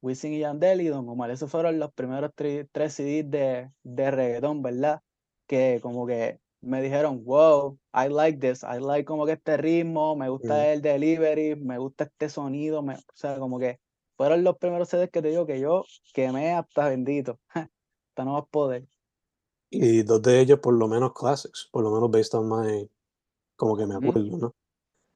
Wisin 0.00 0.32
y 0.32 0.40
Yandel 0.40 0.80
y 0.80 0.88
Don 0.88 1.08
Omar. 1.08 1.30
Esos 1.30 1.50
fueron 1.50 1.78
los 1.78 1.92
primeros 1.92 2.30
tres 2.34 2.94
CDs 2.94 3.30
de, 3.30 3.70
de 3.82 4.10
reggaetón, 4.10 4.62
¿verdad? 4.62 5.00
Que 5.46 5.78
como 5.82 6.06
que 6.06 6.40
me 6.64 6.80
dijeron, 6.82 7.24
wow, 7.24 7.78
I 7.92 8.08
like 8.08 8.38
this, 8.38 8.62
I 8.62 8.80
like 8.80 9.04
como 9.04 9.26
que 9.26 9.32
este 9.32 9.56
ritmo, 9.56 10.16
me 10.16 10.28
gusta 10.28 10.72
el 10.72 10.80
delivery, 10.80 11.56
me 11.56 11.78
gusta 11.78 12.04
este 12.04 12.28
sonido, 12.28 12.82
me, 12.82 12.94
o 12.94 13.02
sea, 13.14 13.38
como 13.38 13.58
que 13.58 13.80
fueron 14.16 14.44
los 14.44 14.56
primeros 14.56 14.88
CDs 14.88 15.10
que 15.10 15.22
te 15.22 15.28
digo 15.28 15.46
que 15.46 15.60
yo 15.60 15.84
quemé 16.12 16.52
hasta 16.52 16.88
bendito, 16.88 17.38
hasta 17.48 18.24
no 18.24 18.34
más 18.34 18.44
poder. 18.50 18.86
Y 19.70 20.02
dos 20.02 20.22
de 20.22 20.40
ellos 20.40 20.60
por 20.60 20.74
lo 20.74 20.88
menos 20.88 21.12
classics, 21.12 21.68
por 21.70 21.82
lo 21.82 21.90
menos 21.90 22.10
based 22.10 22.34
on 22.34 22.48
my, 22.48 22.88
como 23.56 23.76
que 23.76 23.86
me 23.86 23.96
acuerdo, 23.96 24.38
¿no? 24.38 24.54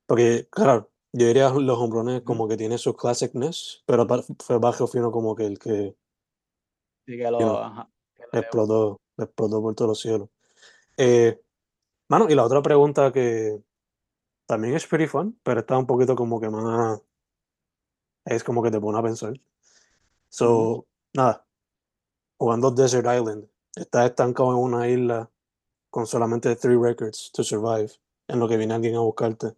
Porque, 0.06 0.48
claro, 0.50 0.90
yo 1.12 1.26
diría 1.26 1.50
los 1.50 1.78
hombrones 1.78 2.22
como 2.22 2.48
que 2.48 2.56
tiene 2.56 2.76
su 2.76 2.94
classicness, 2.94 3.82
pero 3.86 4.06
fue 4.40 4.58
bajo 4.58 4.86
fino 4.86 5.10
como 5.10 5.34
que 5.34 5.46
el 5.46 5.58
que, 5.58 5.94
sí, 7.06 7.16
que 7.16 7.30
lo, 7.30 7.58
ajá, 7.58 7.90
explotó 8.32 9.00
explotó 9.24 9.60
por 9.60 9.74
todos 9.74 9.88
los 9.88 10.00
cielos. 10.00 10.28
Eh, 10.96 11.40
mano, 12.08 12.26
y 12.28 12.34
la 12.34 12.44
otra 12.44 12.62
pregunta 12.62 13.12
que 13.12 13.62
también 14.46 14.74
es 14.74 14.86
pretty 14.86 15.06
fun, 15.06 15.38
pero 15.42 15.60
está 15.60 15.76
un 15.76 15.86
poquito 15.86 16.16
como 16.16 16.40
que 16.40 16.48
más. 16.48 17.00
Es 18.24 18.44
como 18.44 18.62
que 18.62 18.70
te 18.70 18.80
pone 18.80 18.98
a 18.98 19.02
pensar. 19.02 19.34
So, 20.28 20.86
nada. 21.14 21.44
Jugando 22.38 22.70
Desert 22.70 23.06
Island, 23.06 23.48
estás 23.74 24.10
estancado 24.10 24.52
en 24.52 24.58
una 24.58 24.88
isla 24.88 25.30
con 25.90 26.06
solamente 26.06 26.54
three 26.56 26.76
records 26.76 27.30
to 27.32 27.42
survive, 27.42 27.90
en 28.28 28.38
lo 28.38 28.48
que 28.48 28.56
viene 28.56 28.74
alguien 28.74 28.96
a 28.96 29.00
buscarte. 29.00 29.54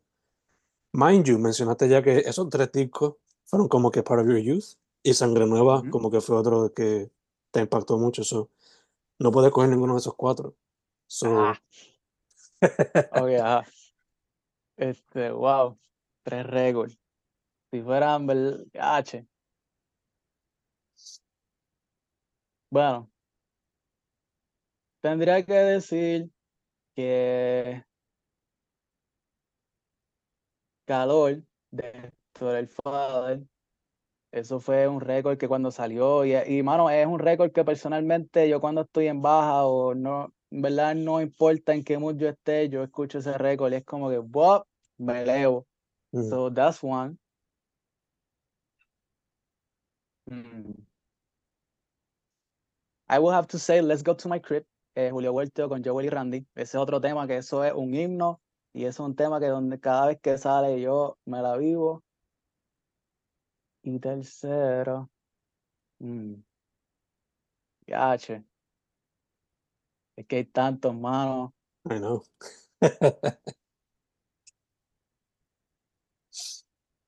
Mind 0.93 1.25
you, 1.25 1.39
mencionaste 1.39 1.89
ya 1.89 2.03
que 2.03 2.19
esos 2.19 2.49
tres 2.49 2.73
discos 2.73 3.17
fueron 3.45 3.69
como 3.69 3.91
que 3.91 4.03
part 4.03 4.23
of 4.23 4.29
your 4.29 4.39
youth, 4.39 4.77
y 5.03 5.15
Sangre 5.15 5.47
Nueva, 5.47 5.83
como 5.91 6.11
que 6.11 6.21
fue 6.21 6.37
otro 6.37 6.73
que 6.73 7.11
te 7.51 7.61
impactó 7.61 7.99
mucho. 7.99 8.25
So, 8.25 8.51
no 9.21 9.31
puedes 9.31 9.53
coger 9.53 9.71
ninguno 9.71 9.95
de 9.95 10.01
esos 10.01 10.15
cuatro. 10.15 10.57
So... 11.07 11.39
Ah. 11.39 11.61
Este, 14.77 15.31
wow. 15.31 15.79
Tres 16.23 16.47
récords. 16.47 16.99
Si 17.71 17.83
fueran 17.83 18.27
H. 18.75 19.27
Bueno. 22.71 23.11
Tendría 25.03 25.45
que 25.45 25.53
decir 25.53 26.31
que 26.95 27.85
calor 30.87 31.43
de 31.71 32.13
el 32.41 32.69
Father 32.69 33.43
eso 34.33 34.61
fue 34.61 34.89
un 34.89 35.01
récord 35.01 35.39
que 35.39 35.49
cuando 35.49 35.71
salió, 35.71 36.25
y, 36.25 36.35
y 36.35 36.63
mano, 36.63 36.91
es 36.91 37.07
un 37.07 37.19
récord 37.19 37.53
que 37.53 37.65
personalmente 37.65 38.49
yo 38.49 38.61
cuando 38.61 38.83
estoy 38.83 39.09
en 39.09 39.23
baja 39.23 39.65
o 39.67 39.95
no, 39.95 40.33
en 40.51 40.63
verdad 40.63 40.95
no 40.95 41.21
importa 41.21 41.75
en 41.75 41.85
qué 41.85 41.99
mood 41.99 42.17
yo 42.17 42.29
esté, 42.29 42.69
yo 42.69 42.83
escucho 42.83 43.19
ese 43.19 43.37
récord 43.39 43.73
y 43.73 43.77
es 43.77 43.85
como 43.85 44.11
que, 44.11 44.19
wow, 44.19 44.65
me 44.99 45.23
elevo. 45.23 45.67
Mm. 46.13 46.29
So 46.29 46.51
that's 46.53 46.83
one. 46.83 47.19
Mm. 50.31 50.85
I 53.09 53.19
will 53.19 53.33
have 53.33 53.49
to 53.49 53.59
say, 53.59 53.81
let's 53.83 54.03
go 54.03 54.15
to 54.15 54.29
my 54.29 54.39
crib. 54.39 54.65
eh, 54.95 55.11
Julio 55.11 55.33
Huerto 55.33 55.69
con 55.69 55.83
Joel 55.85 56.07
y 56.07 56.11
Randy. 56.11 56.47
Ese 56.55 56.63
es 56.63 56.75
otro 56.77 57.01
tema 57.01 57.27
que 57.27 57.37
eso 57.39 57.65
es 57.65 57.73
un 57.75 57.95
himno 57.95 58.41
y 58.73 58.85
es 58.85 58.99
un 59.01 59.15
tema 59.17 59.41
que 59.41 59.47
donde 59.47 59.81
cada 59.81 60.07
vez 60.07 60.21
que 60.21 60.39
sale 60.39 60.81
yo 60.81 61.19
me 61.25 61.43
la 61.43 61.57
vivo. 61.57 62.03
Y 63.83 63.99
tercero. 63.99 65.11
mm, 66.01 66.35
yache. 67.87 68.45
Es 70.17 70.27
que 70.27 70.37
hay 70.37 70.45
tantos, 70.45 70.95
mano. 70.95 71.55
I 71.85 71.99
know. 71.99 72.23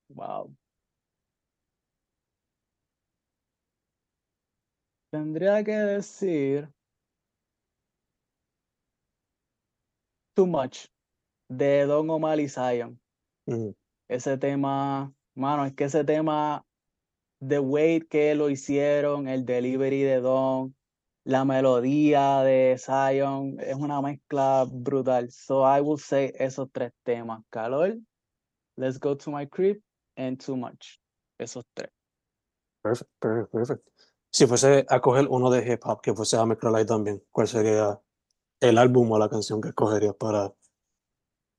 Wow. 0.08 0.54
Tendría 5.10 5.62
que 5.64 5.72
decir 5.72 6.68
Too 10.34 10.46
Much 10.46 10.86
de 11.48 11.86
Don 11.86 12.08
Omar 12.10 12.40
y 12.40 12.48
Zion. 12.48 13.00
Mm, 13.46 13.70
Ese 14.08 14.36
tema, 14.38 15.14
mano, 15.34 15.64
es 15.64 15.74
que 15.74 15.84
ese 15.84 16.04
tema, 16.04 16.64
the 17.40 17.58
way 17.58 18.00
que 18.00 18.34
lo 18.34 18.50
hicieron, 18.50 19.28
el 19.28 19.44
delivery 19.44 20.02
de 20.02 20.20
Don, 20.20 20.74
la 21.24 21.44
melodía 21.44 22.42
de 22.42 22.76
Zion, 22.78 23.58
es 23.60 23.76
una 23.76 24.00
mezcla 24.00 24.66
brutal. 24.68 25.30
So 25.30 25.62
I 25.64 25.80
will 25.80 25.98
say 25.98 26.32
esos 26.38 26.68
tres 26.72 26.92
temas. 27.04 27.42
Calor, 27.50 27.98
Let's 28.76 28.98
Go 28.98 29.16
to 29.16 29.30
My 29.30 29.46
Crib, 29.46 29.82
and 30.16 30.38
Too 30.38 30.56
Much. 30.56 30.98
Esos 31.38 31.64
tres. 31.74 31.90
Perfect, 32.82 33.10
perfect, 33.20 33.52
perfect. 33.52 33.88
Si 34.30 34.46
fuese 34.46 34.86
a 34.88 35.00
coger 35.00 35.28
uno 35.28 35.50
de 35.50 35.60
hip 35.60 35.80
hop 35.84 36.00
que 36.00 36.14
fuese 36.14 36.36
a 36.36 36.46
mezclar 36.46 36.74
ahí 36.74 36.86
también, 36.86 37.22
¿cuál 37.30 37.46
sería 37.46 38.00
el 38.60 38.78
álbum 38.78 39.12
o 39.12 39.18
la 39.18 39.28
canción 39.28 39.60
que 39.60 39.68
escogerías 39.68 40.14
para, 40.14 40.52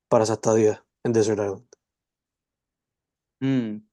para 0.09 0.23
esa 0.23 0.33
estadía 0.33 0.83
en 1.03 1.13
Desert 1.13 1.39
Island? 1.39 1.72
Mm. 3.41 3.83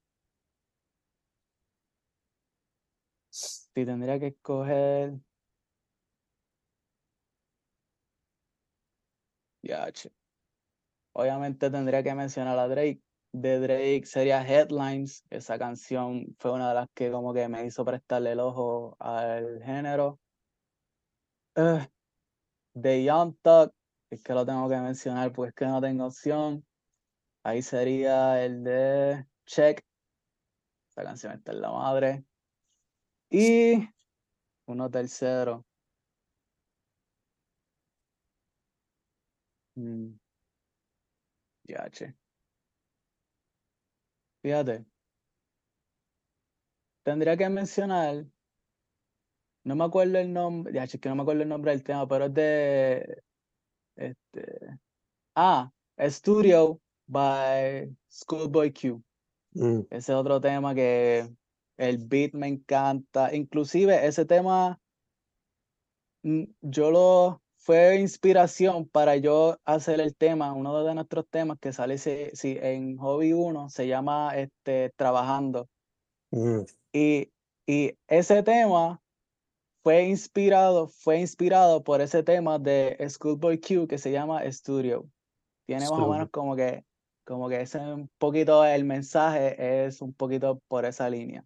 Si 3.30 3.84
tendría 3.84 4.18
que 4.20 4.28
escoger. 4.28 5.20
Ya. 9.62 9.90
Obviamente 11.12 11.70
tendría 11.70 12.02
que 12.02 12.14
mencionar 12.14 12.58
a 12.58 12.68
Drake. 12.68 13.00
De 13.32 13.60
Drake 13.60 14.02
sería 14.06 14.42
Headlines. 14.46 15.24
Esa 15.30 15.58
canción 15.58 16.34
fue 16.38 16.52
una 16.52 16.68
de 16.70 16.74
las 16.74 16.88
que 16.94 17.10
como 17.10 17.32
que 17.34 17.48
me 17.48 17.64
hizo 17.66 17.84
prestarle 17.84 18.32
el 18.32 18.40
ojo 18.40 18.96
al 18.98 19.62
género. 19.62 20.18
Eh, 21.56 21.88
de 22.74 23.04
Young 23.04 23.36
Thug, 23.42 23.72
es 24.10 24.22
que 24.22 24.34
lo 24.34 24.46
tengo 24.46 24.68
que 24.68 24.78
mencionar 24.78 25.32
porque 25.32 25.50
es 25.50 25.54
que 25.54 25.66
no 25.66 25.80
tengo 25.80 26.06
opción. 26.06 26.64
Ahí 27.44 27.62
sería 27.62 28.44
el 28.44 28.64
de 28.64 29.26
Check. 29.50 29.84
Esa 30.90 31.02
canción 31.02 31.32
está 31.32 31.52
en 31.52 31.60
la 31.60 31.70
madre. 31.70 32.24
Y 33.30 33.88
uno 34.66 34.90
tercero. 34.90 35.66
Mm. 39.76 40.18
Ya, 41.68 41.88
che. 41.90 42.14
Fíjate. 44.42 44.84
Tendría 47.02 47.36
que 47.36 47.48
mencionar. 47.48 48.26
No 49.64 49.74
me 49.74 49.84
acuerdo 49.84 50.18
el 50.18 50.32
nombre. 50.32 50.72
Ya, 50.72 50.84
es 50.84 50.98
que 51.00 51.08
no 51.08 51.16
me 51.16 51.22
acuerdo 51.22 51.42
el 51.42 51.48
nombre 51.48 51.72
del 51.72 51.82
tema, 51.82 52.06
pero 52.08 52.26
es 52.26 52.34
de. 52.34 53.22
Este. 53.96 54.78
Ah, 55.34 55.72
Studio 55.98 56.80
by 57.06 57.96
Schoolboy 58.10 58.72
Q. 58.72 59.02
Mm, 59.54 59.82
Ese 59.90 60.12
es 60.12 60.18
otro 60.18 60.40
tema 60.40 60.74
que 60.74 61.28
el 61.76 61.98
beat 61.98 62.32
me 62.34 62.48
encanta. 62.48 63.34
Inclusive 63.34 64.06
ese 64.06 64.24
tema, 64.24 64.80
mm, 66.22 66.44
yo 66.62 66.90
lo 66.90 67.42
fue 67.56 68.00
inspiración 68.00 68.88
para 68.88 69.16
yo 69.16 69.58
hacer 69.64 70.00
el 70.00 70.16
tema, 70.16 70.52
uno 70.54 70.82
de 70.84 70.94
nuestros 70.94 71.28
temas 71.28 71.58
que 71.60 71.72
sale 71.72 71.98
si, 71.98 72.30
si 72.32 72.56
en 72.60 72.96
Hobby 72.96 73.32
1, 73.34 73.68
se 73.68 73.86
llama 73.86 74.32
este, 74.36 74.90
Trabajando. 74.96 75.68
mm, 76.32 76.64
Y, 76.92 77.32
y 77.66 77.92
ese 78.08 78.42
tema 78.42 79.00
fue 79.82 80.04
inspirado, 80.08 80.88
fue 80.88 81.20
inspirado 81.20 81.82
por 81.84 82.00
ese 82.00 82.22
tema 82.22 82.58
de 82.58 82.96
Schoolboy 83.08 83.60
Q 83.60 83.86
que 83.88 83.98
se 83.98 84.12
llama 84.12 84.42
Studio. 84.52 85.08
Tiene 85.66 85.88
más 85.90 86.00
o 86.00 86.08
Studio. 86.08 86.08
menos 86.08 86.30
como 86.30 86.56
que, 86.56 86.84
como 87.30 87.48
que 87.48 87.60
ese 87.60 87.78
un 87.78 88.10
poquito, 88.18 88.64
el 88.64 88.84
mensaje 88.84 89.86
es 89.86 90.02
un 90.02 90.12
poquito 90.12 90.60
por 90.66 90.84
esa 90.84 91.08
línea. 91.08 91.44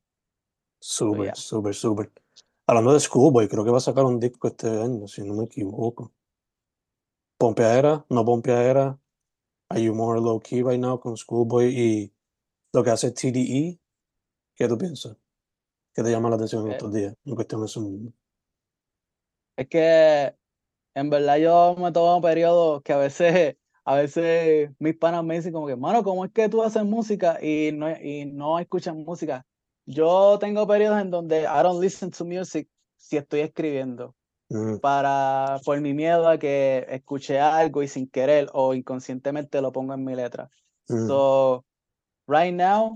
súper, 0.80 1.36
súper, 1.36 1.74
súper. 1.74 2.12
Hablando 2.66 2.94
de 2.94 3.00
Schoolboy, 3.00 3.48
creo 3.48 3.64
que 3.64 3.70
va 3.70 3.76
a 3.76 3.80
sacar 3.80 4.04
un 4.04 4.18
disco 4.18 4.48
este 4.48 4.68
año, 4.68 5.06
si 5.06 5.22
no 5.22 5.34
me 5.34 5.44
equivoco. 5.44 6.14
Pompeadera, 7.36 8.06
no 8.08 8.24
pompeadera. 8.24 8.98
Are 9.68 9.82
you 9.82 9.94
more 9.94 10.18
low 10.20 10.40
key 10.40 10.62
right 10.62 10.80
now 10.80 10.98
con 10.98 11.16
Schoolboy 11.18 11.66
y 11.66 12.12
lo 12.72 12.82
que 12.82 12.90
hace 12.90 13.10
TDE? 13.10 13.78
¿Qué 14.56 14.68
tú 14.68 14.78
piensas? 14.78 15.18
¿Qué 15.92 16.02
te 16.02 16.10
llama 16.10 16.30
la 16.30 16.36
atención 16.36 16.64
en 16.64 16.72
Eh, 16.72 16.76
estos 16.76 16.94
días? 16.94 17.14
En 17.26 17.34
cuestión 17.34 17.60
de 17.60 17.68
su 17.68 17.82
mundo. 17.82 18.12
Es 19.56 19.68
que 19.68 20.34
en 20.94 21.10
verdad 21.10 21.36
yo 21.36 21.76
me 21.78 21.92
tomo 21.92 22.22
periodos 22.22 22.82
que 22.82 22.92
a 22.94 22.96
veces, 22.96 23.56
a 23.84 23.96
veces 23.96 24.70
mis 24.78 24.96
panas 24.96 25.24
me 25.24 25.36
dicen 25.36 25.52
como 25.52 25.66
que, 25.66 25.76
mano, 25.76 26.02
¿cómo 26.02 26.24
es 26.24 26.32
que 26.32 26.48
tú 26.48 26.62
haces 26.62 26.84
música 26.84 27.38
y 27.42 27.70
no, 27.72 27.90
y 27.90 28.26
no 28.26 28.58
escuchas 28.58 28.94
música? 28.94 29.46
Yo 29.86 30.38
tengo 30.38 30.66
periodos 30.66 31.00
en 31.00 31.10
donde 31.10 31.42
I 31.42 31.62
don't 31.62 31.82
listen 31.82 32.10
to 32.12 32.24
music 32.24 32.68
si 32.96 33.16
estoy 33.18 33.40
escribiendo, 33.40 34.16
Mm, 34.50 34.78
para, 34.80 35.58
por 35.64 35.80
mi 35.80 35.94
miedo 35.94 36.28
a 36.28 36.38
que 36.38 36.86
escuche 36.90 37.38
algo 37.40 37.82
y 37.82 37.88
sin 37.88 38.08
querer 38.08 38.48
o 38.52 38.74
inconscientemente 38.74 39.60
lo 39.62 39.72
pongo 39.72 39.94
en 39.94 40.04
mi 40.04 40.14
letra. 40.14 40.50
mm, 40.88 40.96
So, 41.06 41.64
right 42.28 42.54
now, 42.54 42.94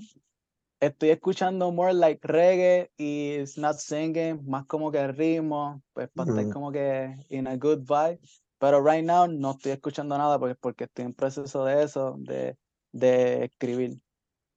estoy 0.81 1.11
escuchando 1.11 1.73
more 1.73 1.93
like 1.95 2.21
reggae 2.27 2.91
y 2.97 3.35
it's 3.41 3.59
not 3.59 3.77
singing, 3.77 4.45
más 4.47 4.67
como 4.67 4.91
que 4.93 5.07
ritmo, 5.09 5.83
pues 5.93 6.09
para 6.11 6.29
estar 6.29 6.49
como 6.49 6.73
que 6.73 7.15
in 7.31 7.47
a 7.47 7.57
good 7.57 7.81
vibe. 7.87 8.21
Pero 8.59 8.83
right 8.83 9.05
now 9.05 9.27
no 9.29 9.53
estoy 9.53 9.73
escuchando 9.73 10.19
nada 10.19 10.39
porque, 10.39 10.55
porque 10.57 10.85
estoy 10.85 11.05
en 11.05 11.15
proceso 11.15 11.65
de 11.65 11.83
eso, 11.83 12.17
de, 12.19 12.57
de 12.93 13.45
escribir. 13.45 14.01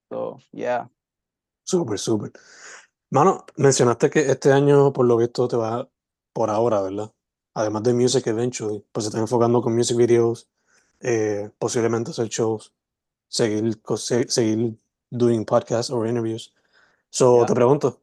So, 0.10 0.38
yeah. 0.52 0.90
Súper, 1.64 2.00
súper. 2.00 2.32
Mano, 3.12 3.46
mencionaste 3.58 4.10
que 4.10 4.20
este 4.22 4.52
año, 4.52 4.92
por 4.92 5.06
lo 5.06 5.18
visto, 5.18 5.48
te 5.48 5.56
va 5.56 5.88
por 6.34 6.50
ahora, 6.50 6.82
¿verdad? 6.82 7.12
Además 7.54 7.84
de 7.84 7.94
Music 7.94 8.26
Eventually, 8.28 8.84
pues 8.92 9.06
se 9.06 9.10
está 9.10 9.20
enfocando 9.20 9.62
con 9.62 9.76
music 9.76 9.98
videos, 9.98 10.50
eh, 11.02 11.52
posiblemente 11.60 12.12
hacer 12.12 12.28
shows, 12.30 12.74
seguir, 13.28 13.80
seguir 14.28 14.78
doing 15.10 15.46
podcasts 15.46 15.92
o 15.92 16.06
interviews. 16.06 16.54
So, 17.10 17.38
Yeah. 17.38 17.46
te 17.48 17.54
pregunto, 17.54 18.02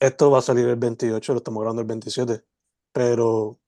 esto 0.00 0.30
va 0.30 0.38
a 0.38 0.42
salir 0.42 0.66
el 0.66 0.76
28, 0.76 1.32
lo 1.32 1.38
estamos 1.38 1.60
grabando 1.60 1.82
el 1.82 1.88
27, 1.88 2.44
pero 2.92 3.58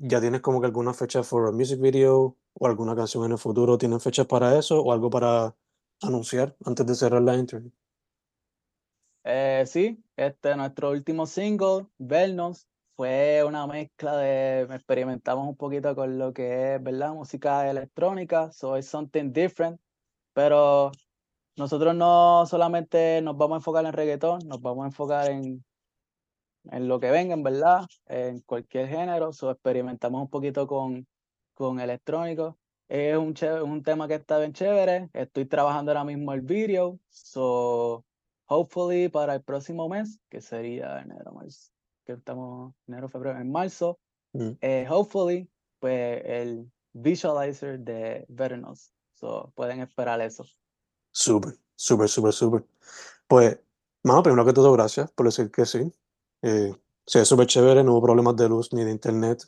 ¿ya 0.00 0.20
tienes 0.20 0.40
como 0.40 0.60
que 0.60 0.66
alguna 0.66 0.94
fecha 0.94 1.22
for 1.22 1.48
a 1.48 1.52
music 1.52 1.80
video 1.80 2.36
o 2.54 2.66
alguna 2.66 2.96
canción 2.96 3.24
en 3.24 3.32
el 3.32 3.38
futuro? 3.38 3.76
¿Tienen 3.78 4.00
fechas 4.00 4.26
para 4.26 4.58
eso 4.58 4.80
o 4.80 4.92
algo 4.92 5.10
para 5.10 5.54
anunciar 6.02 6.56
antes 6.64 6.86
de 6.86 6.94
cerrar 6.94 7.22
la 7.22 7.36
interview? 7.36 7.70
Eh, 9.24 9.64
sí, 9.66 10.02
este, 10.16 10.56
nuestro 10.56 10.90
último 10.90 11.26
single, 11.26 11.86
Vernos, 11.98 12.66
fue 12.96 13.44
una 13.44 13.66
mezcla 13.66 14.16
de, 14.16 14.62
experimentamos 14.62 15.46
un 15.46 15.56
poquito 15.56 15.94
con 15.94 16.18
lo 16.18 16.32
que 16.32 16.76
es, 16.76 16.82
¿verdad? 16.82 17.12
Música 17.12 17.70
electrónica, 17.70 18.50
so 18.52 18.78
it's 18.78 18.88
something 18.88 19.32
different, 19.32 19.78
pero 20.32 20.90
nosotros 21.56 21.94
no 21.94 22.46
solamente 22.46 23.20
nos 23.20 23.36
vamos 23.36 23.56
a 23.56 23.58
enfocar 23.58 23.84
en 23.84 23.92
reggaetón, 23.92 24.40
nos 24.46 24.62
vamos 24.62 24.84
a 24.84 24.86
enfocar 24.86 25.30
en, 25.30 25.62
en 26.64 26.88
lo 26.88 27.00
que 27.00 27.10
venga, 27.10 27.34
en 27.34 27.42
verdad, 27.42 27.86
en 28.06 28.40
cualquier 28.40 28.88
género, 28.88 29.32
so 29.32 29.50
experimentamos 29.50 30.20
un 30.22 30.28
poquito 30.28 30.66
con, 30.66 31.06
con 31.54 31.80
electrónico. 31.80 32.58
Es 32.88 33.16
un, 33.16 33.34
ché- 33.34 33.62
un 33.62 33.82
tema 33.82 34.08
que 34.08 34.14
está 34.14 34.38
bien 34.38 34.52
chévere, 34.52 35.10
estoy 35.12 35.46
trabajando 35.46 35.92
ahora 35.92 36.04
mismo 36.04 36.32
el 36.32 36.40
video, 36.40 36.98
so 37.08 38.04
hopefully 38.46 39.08
para 39.08 39.34
el 39.36 39.42
próximo 39.42 39.88
mes, 39.88 40.18
que 40.28 40.40
sería 40.40 41.00
enero, 41.00 41.32
marzo, 41.32 41.70
que 42.04 42.12
estamos 42.14 42.74
enero, 42.86 43.08
febrero, 43.08 43.38
en 43.40 43.50
marzo, 43.50 43.98
Mm, 44.32 44.50
eh, 44.60 44.86
hopefully, 44.88 45.48
pues 45.80 46.22
el 46.24 46.70
visualizer 46.92 47.80
de 47.80 48.24
Vernos. 48.28 48.92
So, 49.14 49.52
pueden 49.56 49.80
esperar 49.80 50.20
eso. 50.20 50.44
Súper, 51.10 51.54
súper, 51.74 52.08
súper, 52.08 52.32
súper. 52.32 52.64
Pues, 53.26 53.58
mano, 54.04 54.22
primero 54.22 54.44
que 54.44 54.52
todo, 54.52 54.72
gracias 54.72 55.10
por 55.10 55.26
decir 55.26 55.50
que 55.50 55.66
sí. 55.66 55.92
Eh, 56.42 56.74
sí, 57.06 57.18
es 57.18 57.28
súper 57.28 57.46
chévere, 57.46 57.84
no 57.84 57.92
hubo 57.92 58.02
problemas 58.02 58.36
de 58.36 58.48
luz 58.48 58.72
ni 58.72 58.84
de 58.84 58.90
internet. 58.90 59.42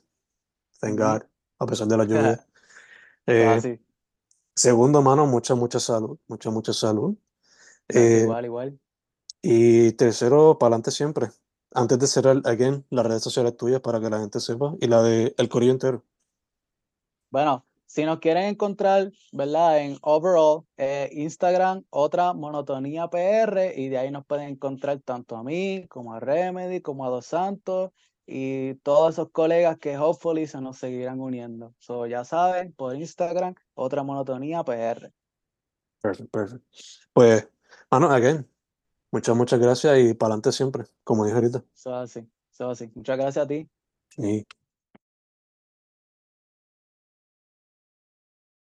Thank. 0.80 0.98
God, 0.98 1.22
a 1.58 1.66
pesar 1.66 1.86
de 1.86 1.96
la 1.96 2.04
lluvia. 2.06 2.46
Eh, 3.26 3.46
así. 3.46 3.80
segundo, 4.54 5.00
mano, 5.02 5.26
mucha, 5.26 5.54
mucha 5.54 5.78
salud, 5.80 6.18
mucha, 6.26 6.50
mucha 6.50 6.72
salud. 6.72 7.16
Eh, 7.88 8.22
igual, 8.22 8.44
igual. 8.44 8.80
y 9.42 9.92
tercero, 9.92 10.58
para 10.58 10.68
adelante 10.68 10.90
siempre. 10.90 11.30
Antes 11.74 11.98
de 11.98 12.06
cerrar, 12.06 12.42
again, 12.44 12.84
las 12.90 13.06
redes 13.06 13.22
sociales 13.22 13.56
tuyas 13.56 13.80
para 13.80 14.00
que 14.00 14.10
la 14.10 14.20
gente 14.20 14.40
sepa 14.40 14.74
y 14.80 14.86
la 14.88 15.02
de 15.02 15.34
el 15.38 15.48
corillo 15.48 15.72
entero. 15.72 16.04
Bueno, 17.30 17.64
si 17.92 18.06
nos 18.06 18.20
quieren 18.20 18.44
encontrar, 18.44 19.12
¿verdad? 19.32 19.80
En 19.80 19.98
overall, 20.00 20.64
eh, 20.78 21.10
Instagram, 21.12 21.84
otra 21.90 22.32
monotonía 22.32 23.06
PR, 23.08 23.74
y 23.76 23.90
de 23.90 23.98
ahí 23.98 24.10
nos 24.10 24.24
pueden 24.24 24.48
encontrar 24.48 25.00
tanto 25.00 25.36
a 25.36 25.44
mí, 25.44 25.84
como 25.90 26.14
a 26.14 26.20
Remedy, 26.20 26.80
como 26.80 27.04
a 27.04 27.10
Dos 27.10 27.26
Santos, 27.26 27.90
y 28.26 28.76
todos 28.76 29.12
esos 29.12 29.28
colegas 29.30 29.76
que 29.76 29.98
hopefully 29.98 30.46
se 30.46 30.62
nos 30.62 30.78
seguirán 30.78 31.20
uniendo. 31.20 31.74
So, 31.80 32.06
ya 32.06 32.24
saben, 32.24 32.72
por 32.72 32.96
Instagram, 32.96 33.56
otra 33.74 34.02
monotonía 34.02 34.64
PR. 34.64 35.12
Perfect, 36.00 36.30
perfect. 36.30 36.64
Pues, 37.12 37.46
mano, 37.90 38.10
again, 38.10 38.48
muchas, 39.10 39.36
muchas 39.36 39.60
gracias 39.60 39.98
y 39.98 40.14
para 40.14 40.28
adelante 40.28 40.50
siempre, 40.52 40.84
como 41.04 41.26
dije 41.26 41.36
ahorita. 41.36 41.62
Eso 41.76 41.94
así, 41.94 42.26
eso 42.50 42.70
así. 42.70 42.90
Muchas 42.94 43.18
gracias 43.18 43.44
a 43.44 43.46
ti. 43.46 43.68
Y 44.16 44.46